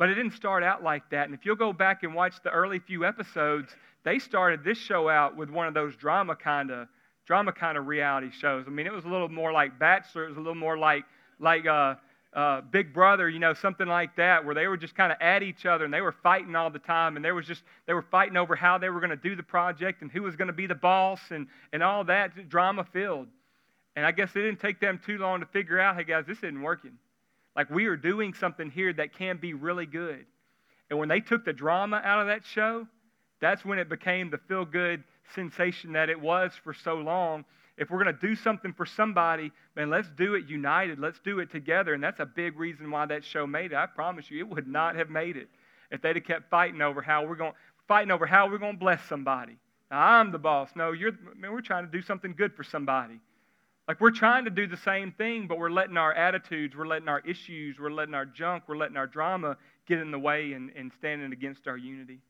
[0.00, 1.26] But it didn't start out like that.
[1.26, 5.10] And if you'll go back and watch the early few episodes, they started this show
[5.10, 6.88] out with one of those drama kind of
[7.26, 8.64] drama kind of reality shows.
[8.66, 10.24] I mean, it was a little more like Bachelor.
[10.24, 11.04] It was a little more like
[11.38, 11.96] like uh,
[12.32, 15.42] uh, Big Brother, you know, something like that, where they were just kind of at
[15.42, 18.06] each other and they were fighting all the time, and there was just they were
[18.10, 20.54] fighting over how they were going to do the project and who was going to
[20.54, 23.28] be the boss and and all that drama filled.
[23.96, 26.38] And I guess it didn't take them too long to figure out, hey guys, this
[26.38, 26.92] isn't working.
[27.56, 30.26] Like we are doing something here that can be really good.
[30.88, 32.86] And when they took the drama out of that show,
[33.40, 35.02] that's when it became the feel good
[35.34, 37.44] sensation that it was for so long.
[37.78, 40.98] If we're going to do something for somebody, man, let's do it united.
[40.98, 41.94] Let's do it together.
[41.94, 43.76] And that's a big reason why that show made it.
[43.76, 45.48] I promise you, it would not have made it
[45.90, 47.52] if they'd have kept fighting over how we're going
[47.88, 49.56] fighting over how we're going to bless somebody.
[49.90, 50.70] I'm the boss.
[50.76, 53.18] No, you're, man, we're trying to do something good for somebody.
[53.90, 57.08] Like we're trying to do the same thing, but we're letting our attitudes, we're letting
[57.08, 59.56] our issues, we're letting our junk, we're letting our drama
[59.88, 62.20] get in the way and, and standing against our unity.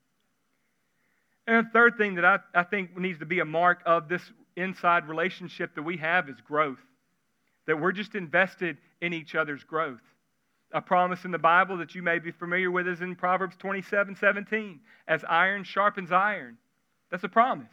[1.47, 4.23] And third thing that I, I think needs to be a mark of this
[4.57, 6.81] inside relationship that we have is growth.
[7.67, 10.01] That we're just invested in each other's growth.
[10.73, 14.17] A promise in the Bible that you may be familiar with is in Proverbs 27
[14.17, 14.81] 17.
[15.07, 16.57] As iron sharpens iron.
[17.11, 17.69] That's a promise.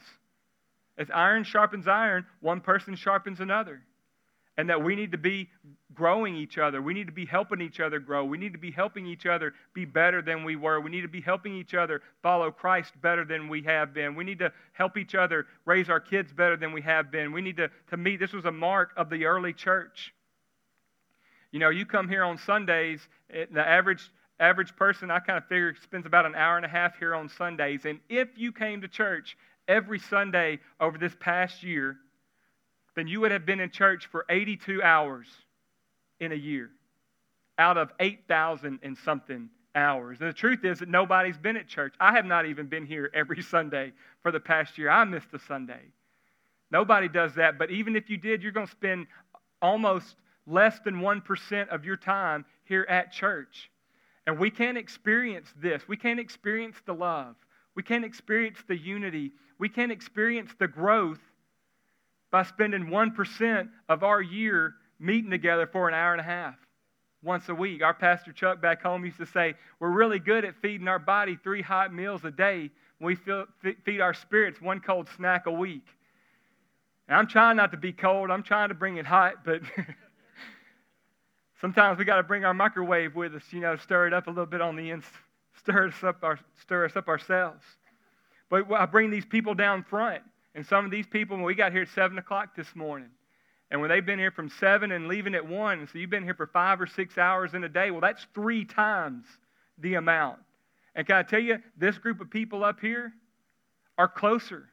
[0.98, 3.80] As iron sharpens iron, one person sharpens another.
[4.56, 5.48] And that we need to be
[5.94, 6.82] growing each other.
[6.82, 8.24] We need to be helping each other grow.
[8.24, 10.80] We need to be helping each other be better than we were.
[10.80, 14.16] We need to be helping each other follow Christ better than we have been.
[14.16, 17.30] We need to help each other raise our kids better than we have been.
[17.30, 20.12] We need to, to meet, this was a mark of the early church.
[21.52, 25.46] You know, you come here on Sundays, eh, the average average person, I kind of
[25.46, 27.84] figure, spends about an hour and a half here on Sundays.
[27.84, 29.36] And if you came to church
[29.68, 31.96] every Sunday over this past year,
[32.96, 35.28] then you would have been in church for 82 hours
[36.18, 36.70] in a year
[37.58, 40.18] out of 8,000 and something hours.
[40.20, 41.94] And the truth is that nobody's been at church.
[42.00, 44.90] I have not even been here every Sunday for the past year.
[44.90, 45.82] I missed a Sunday.
[46.70, 47.58] Nobody does that.
[47.58, 49.06] But even if you did, you're going to spend
[49.60, 53.70] almost less than 1% of your time here at church.
[54.26, 55.82] And we can't experience this.
[55.88, 57.36] We can't experience the love.
[57.78, 59.30] We can't experience the unity.
[59.60, 61.20] We can't experience the growth
[62.32, 66.56] by spending 1% of our year meeting together for an hour and a half
[67.22, 67.80] once a week.
[67.84, 71.38] Our pastor Chuck back home used to say, We're really good at feeding our body
[71.40, 72.70] three hot meals a day.
[72.98, 73.16] We
[73.84, 75.86] feed our spirits one cold snack a week.
[77.06, 79.60] And I'm trying not to be cold, I'm trying to bring it hot, but
[81.60, 84.30] sometimes we got to bring our microwave with us, you know, stir it up a
[84.30, 85.12] little bit on the inside,
[85.58, 87.64] stir us up, our, stir us up ourselves.
[88.50, 90.22] But I bring these people down front.
[90.54, 93.10] And some of these people, when we got here at 7 o'clock this morning,
[93.70, 96.34] and when they've been here from 7 and leaving at 1, so you've been here
[96.34, 99.26] for five or six hours in a day, well, that's three times
[99.76, 100.38] the amount.
[100.94, 103.12] And can I tell you, this group of people up here
[103.98, 104.68] are closer.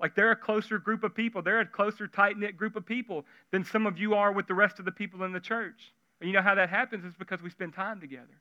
[0.00, 1.42] Like they're a closer group of people.
[1.42, 4.54] They're a closer, tight knit group of people than some of you are with the
[4.54, 5.92] rest of the people in the church.
[6.20, 7.04] And you know how that happens?
[7.04, 8.40] It's because we spend time together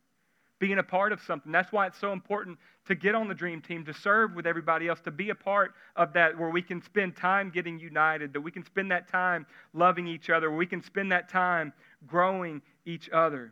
[0.60, 1.52] being a part of something.
[1.52, 4.88] That's why it's so important to get on the dream team, to serve with everybody
[4.88, 8.42] else, to be a part of that where we can spend time getting united, that
[8.42, 11.74] we can spend that time loving each other, where we can spend that time
[12.08, 13.52] growing each other.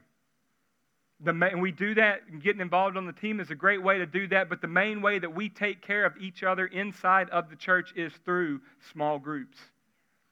[1.19, 4.05] The, and we do that, getting involved on the team is a great way to
[4.05, 7.49] do that, but the main way that we take care of each other inside of
[7.49, 8.61] the church is through
[8.91, 9.57] small groups.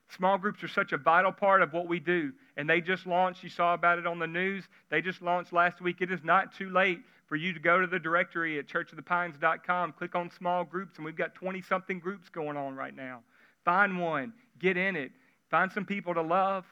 [0.10, 2.34] Small groups are such a vital part of what we do.
[2.58, 4.66] And they just launched, you saw about it on the news.
[4.90, 6.02] They just launched last week.
[6.02, 10.16] It is not too late for you to go to the directory at churchofthepines.com, click
[10.16, 13.22] on small groups, and we've got 20 something groups going on right now.
[13.64, 15.12] Find one, get in it,
[15.50, 16.66] find some people to love,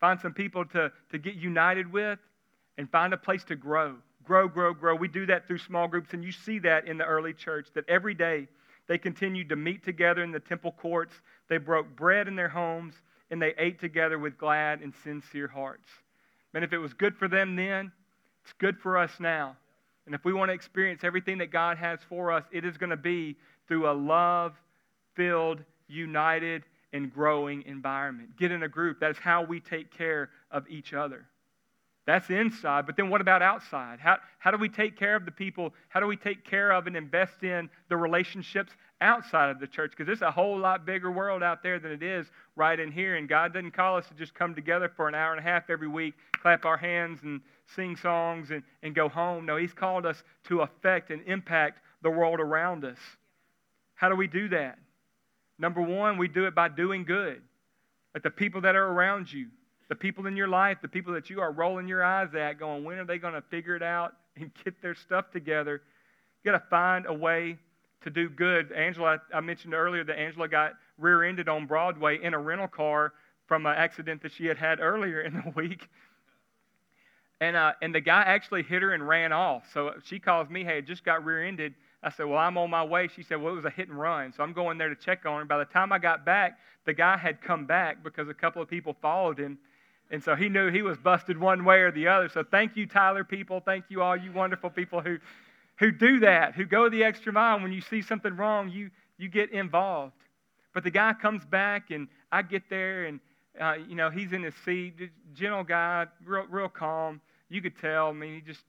[0.00, 2.18] find some people to, to get united with,
[2.78, 3.96] and find a place to grow.
[4.24, 4.94] Grow, grow, grow.
[4.94, 7.86] We do that through small groups, and you see that in the early church, that
[7.86, 8.48] every day
[8.88, 11.14] they continued to meet together in the temple courts.
[11.48, 12.94] They broke bread in their homes,
[13.30, 15.88] and they ate together with glad and sincere hearts.
[16.54, 17.92] And if it was good for them then,
[18.42, 19.56] it's good for us now.
[20.06, 22.90] And if we want to experience everything that God has for us, it is going
[22.90, 23.36] to be
[23.66, 24.54] through a love
[25.16, 26.62] filled, united,
[26.92, 28.36] and growing environment.
[28.38, 29.00] Get in a group.
[29.00, 31.26] That is how we take care of each other.
[32.06, 32.86] That's inside.
[32.86, 33.98] But then what about outside?
[33.98, 35.74] How, how do we take care of the people?
[35.88, 39.92] How do we take care of and invest in the relationships outside of the church?
[39.96, 43.16] Because it's a whole lot bigger world out there than it is right in here.
[43.16, 45.70] And God doesn't call us to just come together for an hour and a half
[45.70, 47.40] every week, clap our hands and
[47.74, 49.46] sing songs and, and go home.
[49.46, 52.98] No, He's called us to affect and impact the world around us.
[53.94, 54.78] How do we do that?
[55.58, 57.40] Number one, we do it by doing good.
[58.14, 59.48] Like the people that are around you,
[59.88, 62.84] the people in your life, the people that you are rolling your eyes at, going,
[62.84, 65.82] when are they going to figure it out and get their stuff together?
[66.42, 67.58] You got to find a way
[68.02, 68.72] to do good.
[68.72, 73.12] Angela, I mentioned earlier that Angela got rear ended on Broadway in a rental car
[73.46, 75.88] from an accident that she had had earlier in the week.
[77.40, 79.64] And, uh, and the guy actually hit her and ran off.
[79.72, 81.74] So she calls me, hey, I just got rear ended.
[82.02, 83.08] I said, Well, I'm on my way.
[83.14, 84.32] She said, Well, it was a hit and run.
[84.32, 85.44] So I'm going there to check on her.
[85.44, 88.68] By the time I got back, the guy had come back because a couple of
[88.68, 89.58] people followed him
[90.10, 92.28] and so he knew he was busted one way or the other.
[92.28, 93.60] So thank you, Tyler people.
[93.64, 95.18] Thank you, all you wonderful people who,
[95.78, 97.60] who do that, who go the extra mile.
[97.60, 100.14] When you see something wrong, you, you get involved.
[100.74, 103.20] But the guy comes back, and I get there, and,
[103.60, 104.94] uh, you know, he's in his seat,
[105.34, 107.20] gentle guy, real, real calm.
[107.48, 108.62] You could tell, I mean, he just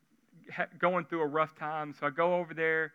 [0.79, 1.95] going through a rough time.
[1.99, 2.93] So I go over there,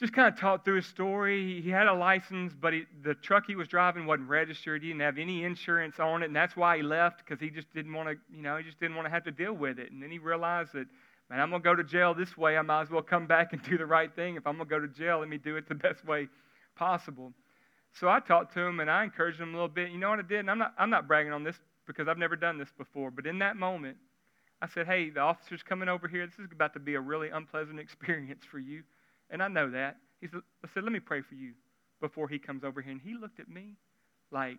[0.00, 1.60] just kind of talked through his story.
[1.60, 4.82] He had a license, but he, the truck he was driving wasn't registered.
[4.82, 7.72] He didn't have any insurance on it, and that's why he left because he just
[7.74, 9.92] didn't want to, you know, he just didn't want to have to deal with it.
[9.92, 10.86] And then he realized that,
[11.30, 12.56] man, I'm gonna go to jail this way.
[12.56, 14.36] I might as well come back and do the right thing.
[14.36, 16.28] If I'm gonna go to jail, let me do it the best way
[16.76, 17.32] possible.
[17.92, 19.90] So I talked to him and I encouraged him a little bit.
[19.90, 20.40] You know what I did?
[20.40, 21.56] And I'm not, I'm not bragging on this
[21.86, 23.96] because I've never done this before, but in that moment,
[24.62, 26.26] I said, hey, the officer's coming over here.
[26.26, 28.82] This is about to be a really unpleasant experience for you.
[29.30, 29.96] And I know that.
[30.20, 31.52] He said, I said, let me pray for you
[32.00, 32.92] before he comes over here.
[32.92, 33.76] And he looked at me
[34.30, 34.56] like,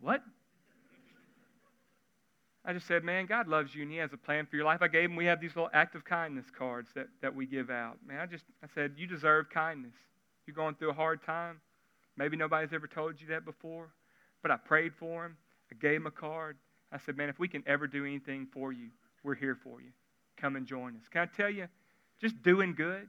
[0.00, 0.20] what?
[2.68, 4.82] I just said, man, God loves you and he has a plan for your life.
[4.82, 7.70] I gave him, we have these little act of kindness cards that, that we give
[7.70, 7.98] out.
[8.04, 9.94] Man, I just, I said, you deserve kindness.
[10.46, 11.60] You're going through a hard time.
[12.16, 13.90] Maybe nobody's ever told you that before,
[14.42, 15.36] but I prayed for him.
[15.70, 16.56] I gave him a card.
[16.90, 18.88] I said, man, if we can ever do anything for you,
[19.22, 19.90] we're here for you.
[20.36, 21.02] Come and join us.
[21.08, 21.68] Can I tell you,
[22.20, 23.06] just doing good,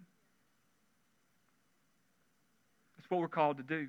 [2.98, 3.88] that's what we're called to do.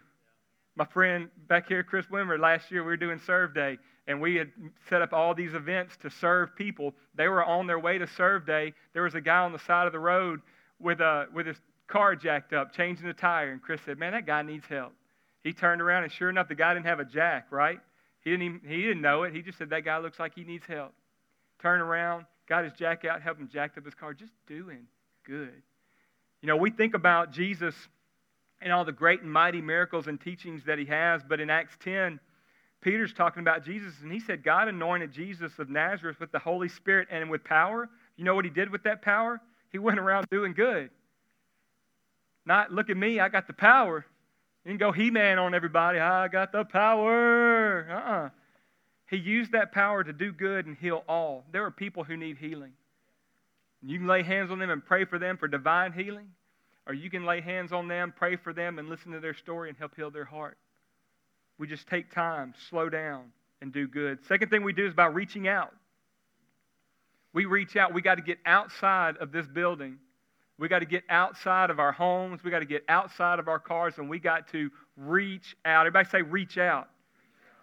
[0.79, 4.37] My friend back here, Chris Wimmer, last year we were doing Serve Day, and we
[4.37, 4.53] had
[4.89, 6.95] set up all these events to serve people.
[7.17, 8.75] They were on their way to Serve Day.
[8.93, 10.41] There was a guy on the side of the road
[10.79, 11.57] with, a, with his
[11.89, 14.93] car jacked up, changing the tire, and Chris said, Man, that guy needs help.
[15.43, 17.81] He turned around, and sure enough, the guy didn't have a jack, right?
[18.21, 19.35] He didn't, even, he didn't know it.
[19.35, 20.95] He just said, That guy looks like he needs help.
[21.61, 24.15] Turned around, got his jack out, helped him jack up his car.
[24.15, 24.87] Just doing
[25.27, 25.61] good.
[26.41, 27.75] You know, we think about Jesus
[28.61, 31.77] and all the great and mighty miracles and teachings that he has, but in Acts
[31.81, 32.19] 10,
[32.81, 36.69] Peter's talking about Jesus, and he said, God anointed Jesus of Nazareth with the Holy
[36.69, 37.89] Spirit and with power.
[38.17, 39.41] You know what he did with that power?
[39.71, 40.91] He went around doing good.
[42.47, 44.07] Not, look at me, I got the power.
[44.65, 47.87] He didn't go He Man on everybody, I got the power.
[47.91, 48.27] Uh uh-uh.
[48.27, 48.29] uh
[49.11, 51.45] He used that power to do good and heal all.
[51.53, 52.73] There are people who need healing.
[53.83, 56.29] You can lay hands on them and pray for them for divine healing,
[56.89, 59.69] or you can lay hands on them, pray for them, and listen to their story
[59.69, 60.59] and help heal their heart.
[61.59, 63.27] We just take time, slow down,
[63.61, 64.19] and do good.
[64.27, 65.75] Second thing we do is by reaching out.
[67.33, 67.93] We reach out.
[67.93, 69.99] We got to get outside of this building
[70.59, 72.43] we got to get outside of our homes.
[72.43, 75.87] We got to get outside of our cars, and we got to reach out.
[75.87, 76.89] Everybody say, reach out.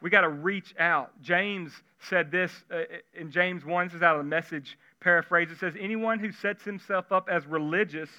[0.01, 1.11] We got to reach out.
[1.21, 1.71] James
[2.09, 3.87] said this uh, in James 1.
[3.87, 5.51] This is out of the message paraphrase.
[5.51, 8.09] It says, Anyone who sets himself up as religious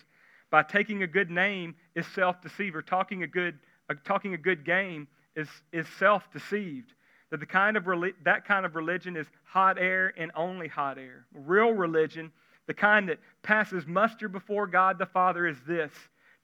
[0.57, 2.80] by taking a good name is self deceiver.
[2.80, 3.59] talking a good,
[3.90, 6.94] uh, talking a good game is, is self deceived.
[7.30, 7.84] That, the kind of
[8.24, 11.26] that kind of religion is hot air and only hot air.
[11.34, 12.32] Real religion
[12.66, 15.92] the kind that passes muster before God the Father is this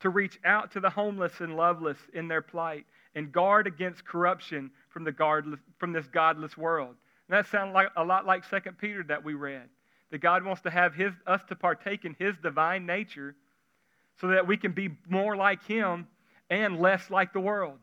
[0.00, 2.84] to reach out to the homeless and loveless in their plight
[3.14, 6.96] and guard against corruption from, the godless, from this godless world.
[7.30, 9.70] And that sounds like, a lot like 2 Peter that we read.
[10.10, 13.34] That God wants to have his, us to partake in his divine nature
[14.20, 16.06] so that we can be more like him
[16.50, 17.78] and less like the world.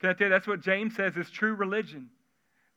[0.00, 2.10] Can I tell you, that's what James says is true religion.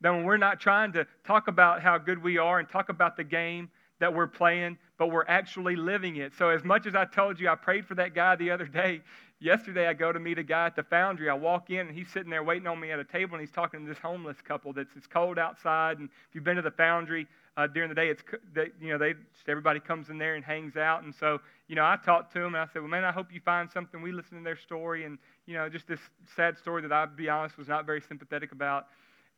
[0.02, 3.18] That when we're not trying to talk about how good we are and talk about
[3.18, 6.34] the game that we're playing, but we're actually living it.
[6.38, 9.02] So, as much as I told you, I prayed for that guy the other day.
[9.40, 11.30] Yesterday, I go to meet a guy at the foundry.
[11.30, 13.54] I walk in, and he's sitting there waiting on me at a table, and he's
[13.54, 16.00] talking to this homeless couple that's it's cold outside.
[16.00, 17.28] And if you've been to the foundry
[17.58, 19.16] uh, during the day, it's they, you know they
[19.48, 21.04] everybody comes in there and hangs out.
[21.04, 23.28] And so, you know, I talked to them and I said, "Well, man, I hope
[23.34, 26.00] you find something." We listened to their story, and you know, just this
[26.36, 28.86] sad story that I'll be honest was not very sympathetic about.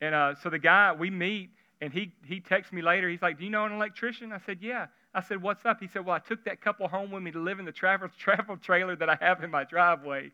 [0.01, 1.49] And uh, so the guy we meet
[1.82, 3.09] and he, he texts me later.
[3.09, 4.32] He's like, Do you know an electrician?
[4.32, 4.88] I said, Yeah.
[5.13, 5.80] I said, What's up?
[5.80, 8.09] He said, Well, I took that couple home with me to live in the travel,
[8.20, 10.32] travel trailer that I have in my driveway.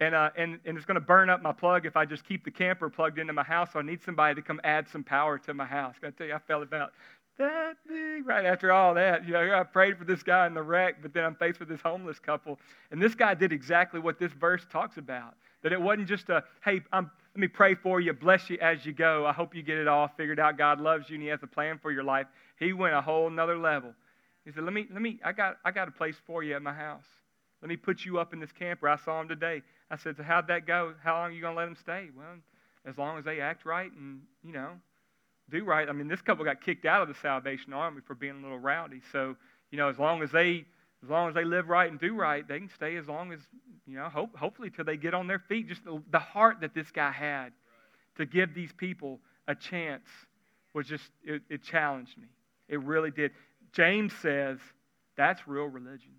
[0.00, 2.44] And, uh, and, and it's going to burn up my plug if I just keep
[2.44, 3.68] the camper plugged into my house.
[3.72, 5.94] So I need somebody to come add some power to my house.
[6.02, 6.92] I tell you, I felt about
[7.36, 9.26] that big right after all that.
[9.26, 11.68] You know, I prayed for this guy in the wreck, but then I'm faced with
[11.68, 12.58] this homeless couple.
[12.90, 15.34] And this guy did exactly what this verse talks about.
[15.62, 18.86] That it wasn't just a, hey, I'm, let me pray for you, bless you as
[18.86, 19.26] you go.
[19.26, 20.56] I hope you get it all figured out.
[20.56, 22.26] God loves you and He has a plan for your life.
[22.58, 23.92] He went a whole nother level.
[24.44, 26.62] He said, Let me, let me, I got, I got a place for you at
[26.62, 27.04] my house.
[27.62, 28.88] Let me put you up in this camper.
[28.88, 29.62] I saw him today.
[29.90, 30.94] I said, So how'd that go?
[31.02, 32.08] How long are you going to let him stay?
[32.16, 32.26] Well,
[32.86, 34.70] as long as they act right and, you know,
[35.50, 35.88] do right.
[35.88, 38.58] I mean, this couple got kicked out of the Salvation Army for being a little
[38.58, 39.02] rowdy.
[39.12, 39.36] So,
[39.70, 40.64] you know, as long as they
[41.02, 43.40] as long as they live right and do right, they can stay as long as,
[43.86, 45.66] you know, hope, hopefully till they get on their feet.
[45.66, 47.52] Just the, the heart that this guy had
[48.16, 50.06] to give these people a chance
[50.74, 52.26] was just, it, it challenged me.
[52.68, 53.32] It really did.
[53.72, 54.58] James says
[55.16, 56.12] that's real religion.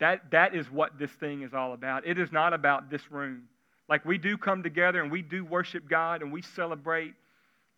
[0.00, 2.06] That, that is what this thing is all about.
[2.06, 3.42] It is not about this room.
[3.88, 7.14] Like we do come together and we do worship God and we celebrate.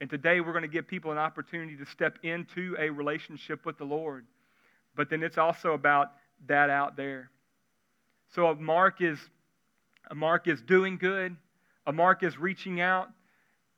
[0.00, 3.76] And today we're going to give people an opportunity to step into a relationship with
[3.76, 4.24] the Lord.
[4.94, 6.12] But then it's also about
[6.46, 7.30] that out there.
[8.34, 9.18] So a mark is
[10.10, 11.36] a mark is doing good,
[11.86, 13.08] a mark is reaching out.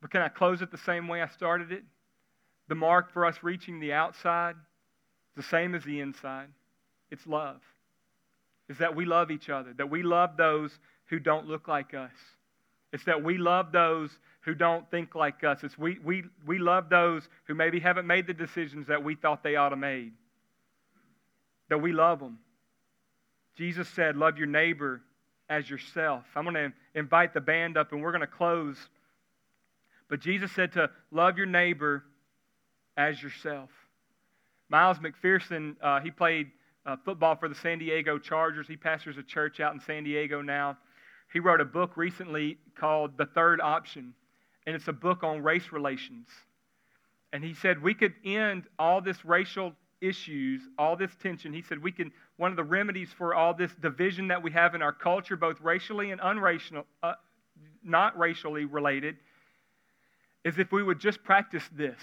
[0.00, 1.82] But can I close it the same way I started it?
[2.68, 4.56] The mark for us reaching the outside,
[5.36, 6.48] the same as the inside.
[7.10, 7.60] It's love.
[8.68, 12.12] Is that we love each other, that we love those who don't look like us.
[12.92, 14.10] It's that we love those
[14.42, 15.64] who don't think like us.
[15.64, 19.42] It's we, we, we love those who maybe haven't made the decisions that we thought
[19.42, 20.12] they ought to made.
[21.68, 22.38] That we love them.
[23.56, 25.02] Jesus said, Love your neighbor
[25.48, 26.24] as yourself.
[26.34, 28.76] I'm going to invite the band up and we're going to close.
[30.08, 32.04] But Jesus said to love your neighbor
[32.96, 33.70] as yourself.
[34.68, 36.50] Miles McPherson, uh, he played
[36.86, 38.68] uh, football for the San Diego Chargers.
[38.68, 40.76] He pastors a church out in San Diego now.
[41.32, 44.14] He wrote a book recently called The Third Option,
[44.66, 46.28] and it's a book on race relations.
[47.32, 51.52] And he said we could end all this racial issues, all this tension.
[51.52, 54.74] He said we can, one of the remedies for all this division that we have
[54.74, 57.14] in our culture, both racially and unracial, uh,
[57.82, 59.16] not racially related,
[60.44, 61.98] is if we would just practice this.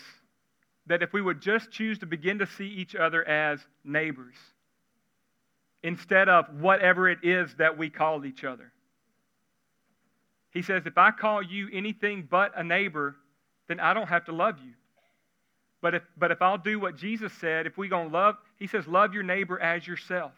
[0.87, 4.35] That if we would just choose to begin to see each other as neighbors
[5.83, 8.71] instead of whatever it is that we call each other.
[10.51, 13.15] He says, if I call you anything but a neighbor,
[13.67, 14.73] then I don't have to love you.
[15.81, 18.67] But if, but if I'll do what Jesus said, if we're going to love, he
[18.67, 20.33] says, love your neighbor as yourself.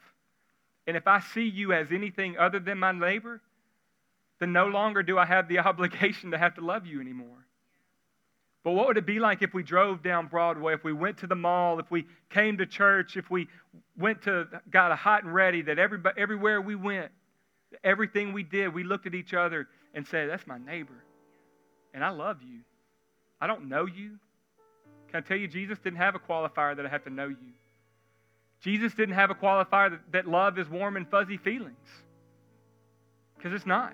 [0.88, 3.42] And if I see you as anything other than my neighbor,
[4.40, 7.43] then no longer do I have the obligation to have to love you anymore.
[8.64, 11.28] But what would it be like if we drove down Broadway, if we went to
[11.28, 13.48] the mall, if we came to church, if we
[13.98, 17.12] went to, got a hot and ready, that everybody, everywhere we went,
[17.84, 21.04] everything we did, we looked at each other and said, That's my neighbor.
[21.94, 22.62] And I love you.
[23.42, 24.18] I don't know you.
[25.10, 27.54] Can I tell you, Jesus didn't have a qualifier that I have to know you.
[28.62, 31.76] Jesus didn't have a qualifier that, that love is warm and fuzzy feelings.
[33.36, 33.94] Because it's not.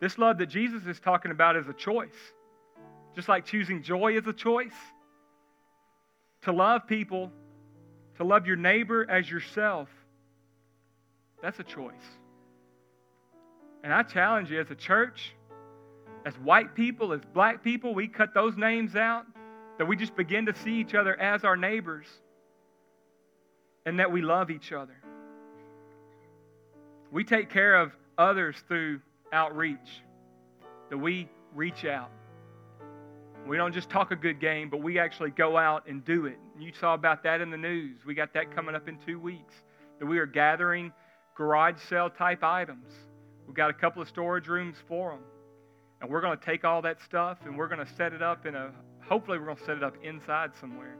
[0.00, 2.08] This love that Jesus is talking about is a choice.
[3.14, 4.74] Just like choosing joy is a choice.
[6.42, 7.30] To love people,
[8.16, 9.88] to love your neighbor as yourself,
[11.42, 11.94] that's a choice.
[13.82, 15.34] And I challenge you as a church,
[16.26, 19.24] as white people, as black people, we cut those names out,
[19.78, 22.06] that we just begin to see each other as our neighbors,
[23.86, 24.96] and that we love each other.
[27.10, 29.00] We take care of others through
[29.32, 30.02] outreach,
[30.90, 32.10] that we reach out.
[33.46, 36.38] We don't just talk a good game, but we actually go out and do it.
[36.58, 37.98] You saw about that in the news.
[38.06, 39.54] We got that coming up in two weeks.
[39.98, 40.92] That we are gathering
[41.36, 42.92] garage sale type items.
[43.46, 45.20] We've got a couple of storage rooms for them.
[46.00, 48.46] And we're going to take all that stuff and we're going to set it up
[48.46, 48.70] in a,
[49.06, 50.96] hopefully, we're going to set it up inside somewhere.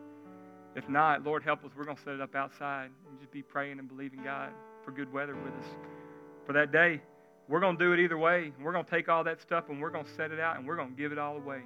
[0.76, 3.42] If not, Lord help us, we're going to set it up outside and just be
[3.42, 4.50] praying and believing God
[4.84, 5.66] for good weather with us
[6.46, 7.00] for that day.
[7.48, 8.52] We're going to do it either way.
[8.62, 10.66] We're going to take all that stuff and we're going to set it out and
[10.66, 11.62] we're going to give it all away.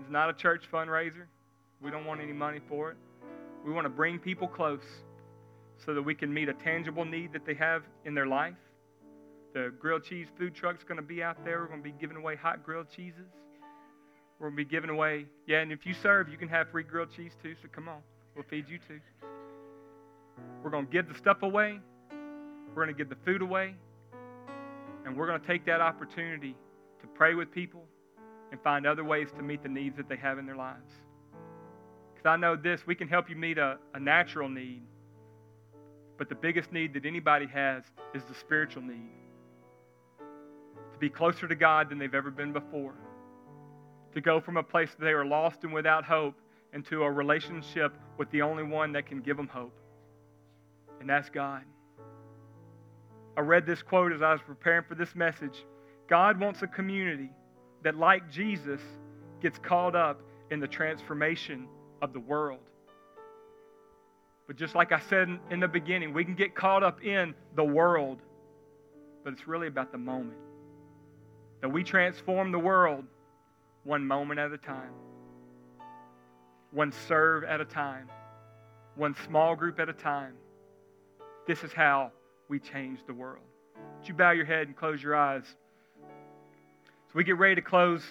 [0.00, 1.26] It's not a church fundraiser.
[1.82, 2.96] We don't want any money for it.
[3.64, 4.84] We want to bring people close
[5.84, 8.54] so that we can meet a tangible need that they have in their life.
[9.54, 11.60] The grilled cheese food truck's going to be out there.
[11.60, 13.26] We're going to be giving away hot grilled cheeses.
[14.38, 16.82] We're going to be giving away, yeah, and if you serve, you can have free
[16.82, 18.00] grilled cheese too, so come on.
[18.34, 19.00] We'll feed you too.
[20.62, 21.78] We're going to give the stuff away.
[22.10, 23.74] We're going to give the food away.
[25.06, 26.54] And we're going to take that opportunity
[27.00, 27.84] to pray with people,
[28.50, 30.92] and find other ways to meet the needs that they have in their lives.
[32.14, 34.82] Because I know this we can help you meet a, a natural need,
[36.18, 37.84] but the biggest need that anybody has
[38.14, 39.10] is the spiritual need
[40.96, 42.94] to be closer to God than they've ever been before,
[44.14, 46.34] to go from a place that they are lost and without hope
[46.72, 49.78] into a relationship with the only one that can give them hope,
[50.98, 51.64] and that's God.
[53.36, 55.66] I read this quote as I was preparing for this message
[56.08, 57.28] God wants a community
[57.82, 58.80] that, like Jesus,
[59.40, 60.20] gets caught up
[60.50, 61.68] in the transformation
[62.02, 62.60] of the world.
[64.46, 67.64] But just like I said in the beginning, we can get caught up in the
[67.64, 68.18] world,
[69.24, 70.38] but it's really about the moment.
[71.62, 73.04] That we transform the world
[73.82, 74.92] one moment at a time,
[76.70, 78.08] one serve at a time,
[78.94, 80.34] one small group at a time.
[81.46, 82.12] This is how
[82.48, 83.44] we change the world.
[83.98, 85.44] Would you bow your head and close your eyes?
[87.16, 88.02] We get ready to close,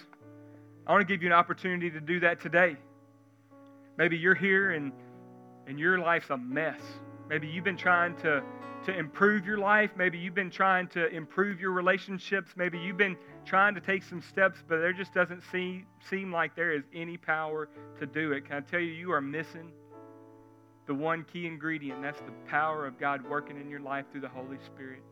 [0.84, 2.76] I want to give you an opportunity to do that today.
[3.96, 4.90] Maybe you're here and,
[5.68, 6.80] and your life's a mess.
[7.28, 8.42] Maybe you've been trying to,
[8.84, 9.92] to improve your life.
[9.96, 12.50] Maybe you've been trying to improve your relationships.
[12.56, 16.56] Maybe you've been trying to take some steps, but there just doesn't seem, seem like
[16.56, 17.68] there is any power
[18.00, 18.44] to do it.
[18.46, 19.70] Can I tell you, you are missing
[20.88, 22.02] the one key ingredient.
[22.02, 25.02] That's the power of God working in your life through the Holy Spirit.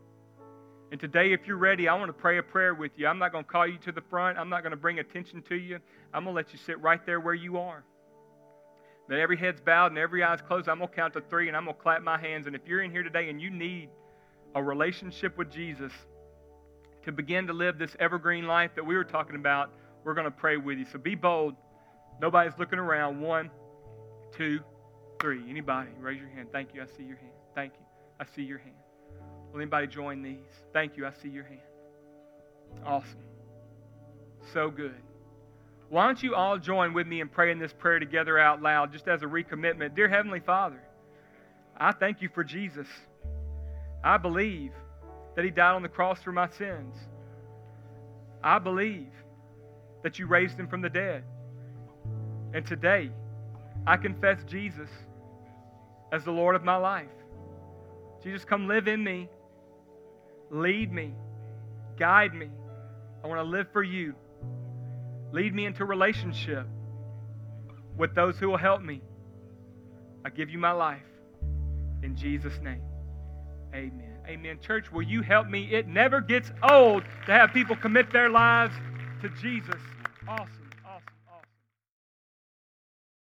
[0.91, 3.07] And today, if you're ready, I want to pray a prayer with you.
[3.07, 4.37] I'm not going to call you to the front.
[4.37, 5.79] I'm not going to bring attention to you.
[6.13, 7.83] I'm going to let you sit right there where you are.
[9.07, 10.67] But every head's bowed and every eye's closed.
[10.67, 12.47] I'm going to count to three and I'm going to clap my hands.
[12.47, 13.89] And if you're in here today and you need
[14.55, 15.91] a relationship with Jesus
[17.03, 19.71] to begin to live this evergreen life that we were talking about,
[20.03, 20.85] we're going to pray with you.
[20.91, 21.55] So be bold.
[22.21, 23.21] Nobody's looking around.
[23.21, 23.49] One,
[24.35, 24.59] two,
[25.19, 25.43] three.
[25.49, 25.89] Anybody?
[25.99, 26.49] Raise your hand.
[26.51, 26.81] Thank you.
[26.81, 27.33] I see your hand.
[27.53, 27.85] Thank you.
[28.19, 28.84] I see your hand.
[29.55, 30.35] Will anybody join these?
[30.73, 31.05] Thank you.
[31.05, 31.61] I see your hand.
[32.85, 33.23] Awesome.
[34.51, 35.01] So good.
[35.87, 39.07] Why don't you all join with me in praying this prayer together out loud, just
[39.07, 39.95] as a recommitment?
[39.95, 40.81] Dear Heavenly Father,
[41.77, 42.87] I thank you for Jesus.
[44.03, 44.73] I believe
[45.37, 46.97] that He died on the cross for my sins.
[48.43, 49.07] I believe
[50.03, 51.23] that you raised Him from the dead.
[52.53, 53.09] And today,
[53.87, 54.89] I confess Jesus
[56.11, 57.07] as the Lord of my life.
[58.21, 59.29] Jesus, come live in me,
[60.55, 61.13] lead me,
[61.97, 62.49] guide me.
[63.23, 64.13] I want to live for you.
[65.31, 66.67] Lead me into relationship
[67.97, 69.01] with those who will help me.
[70.23, 71.01] I give you my life.
[72.03, 72.81] In Jesus' name,
[73.73, 74.15] amen.
[74.27, 74.59] Amen.
[74.59, 75.71] Church, will you help me?
[75.71, 78.73] It never gets old to have people commit their lives
[79.21, 79.79] to Jesus.
[80.27, 80.64] Awesome.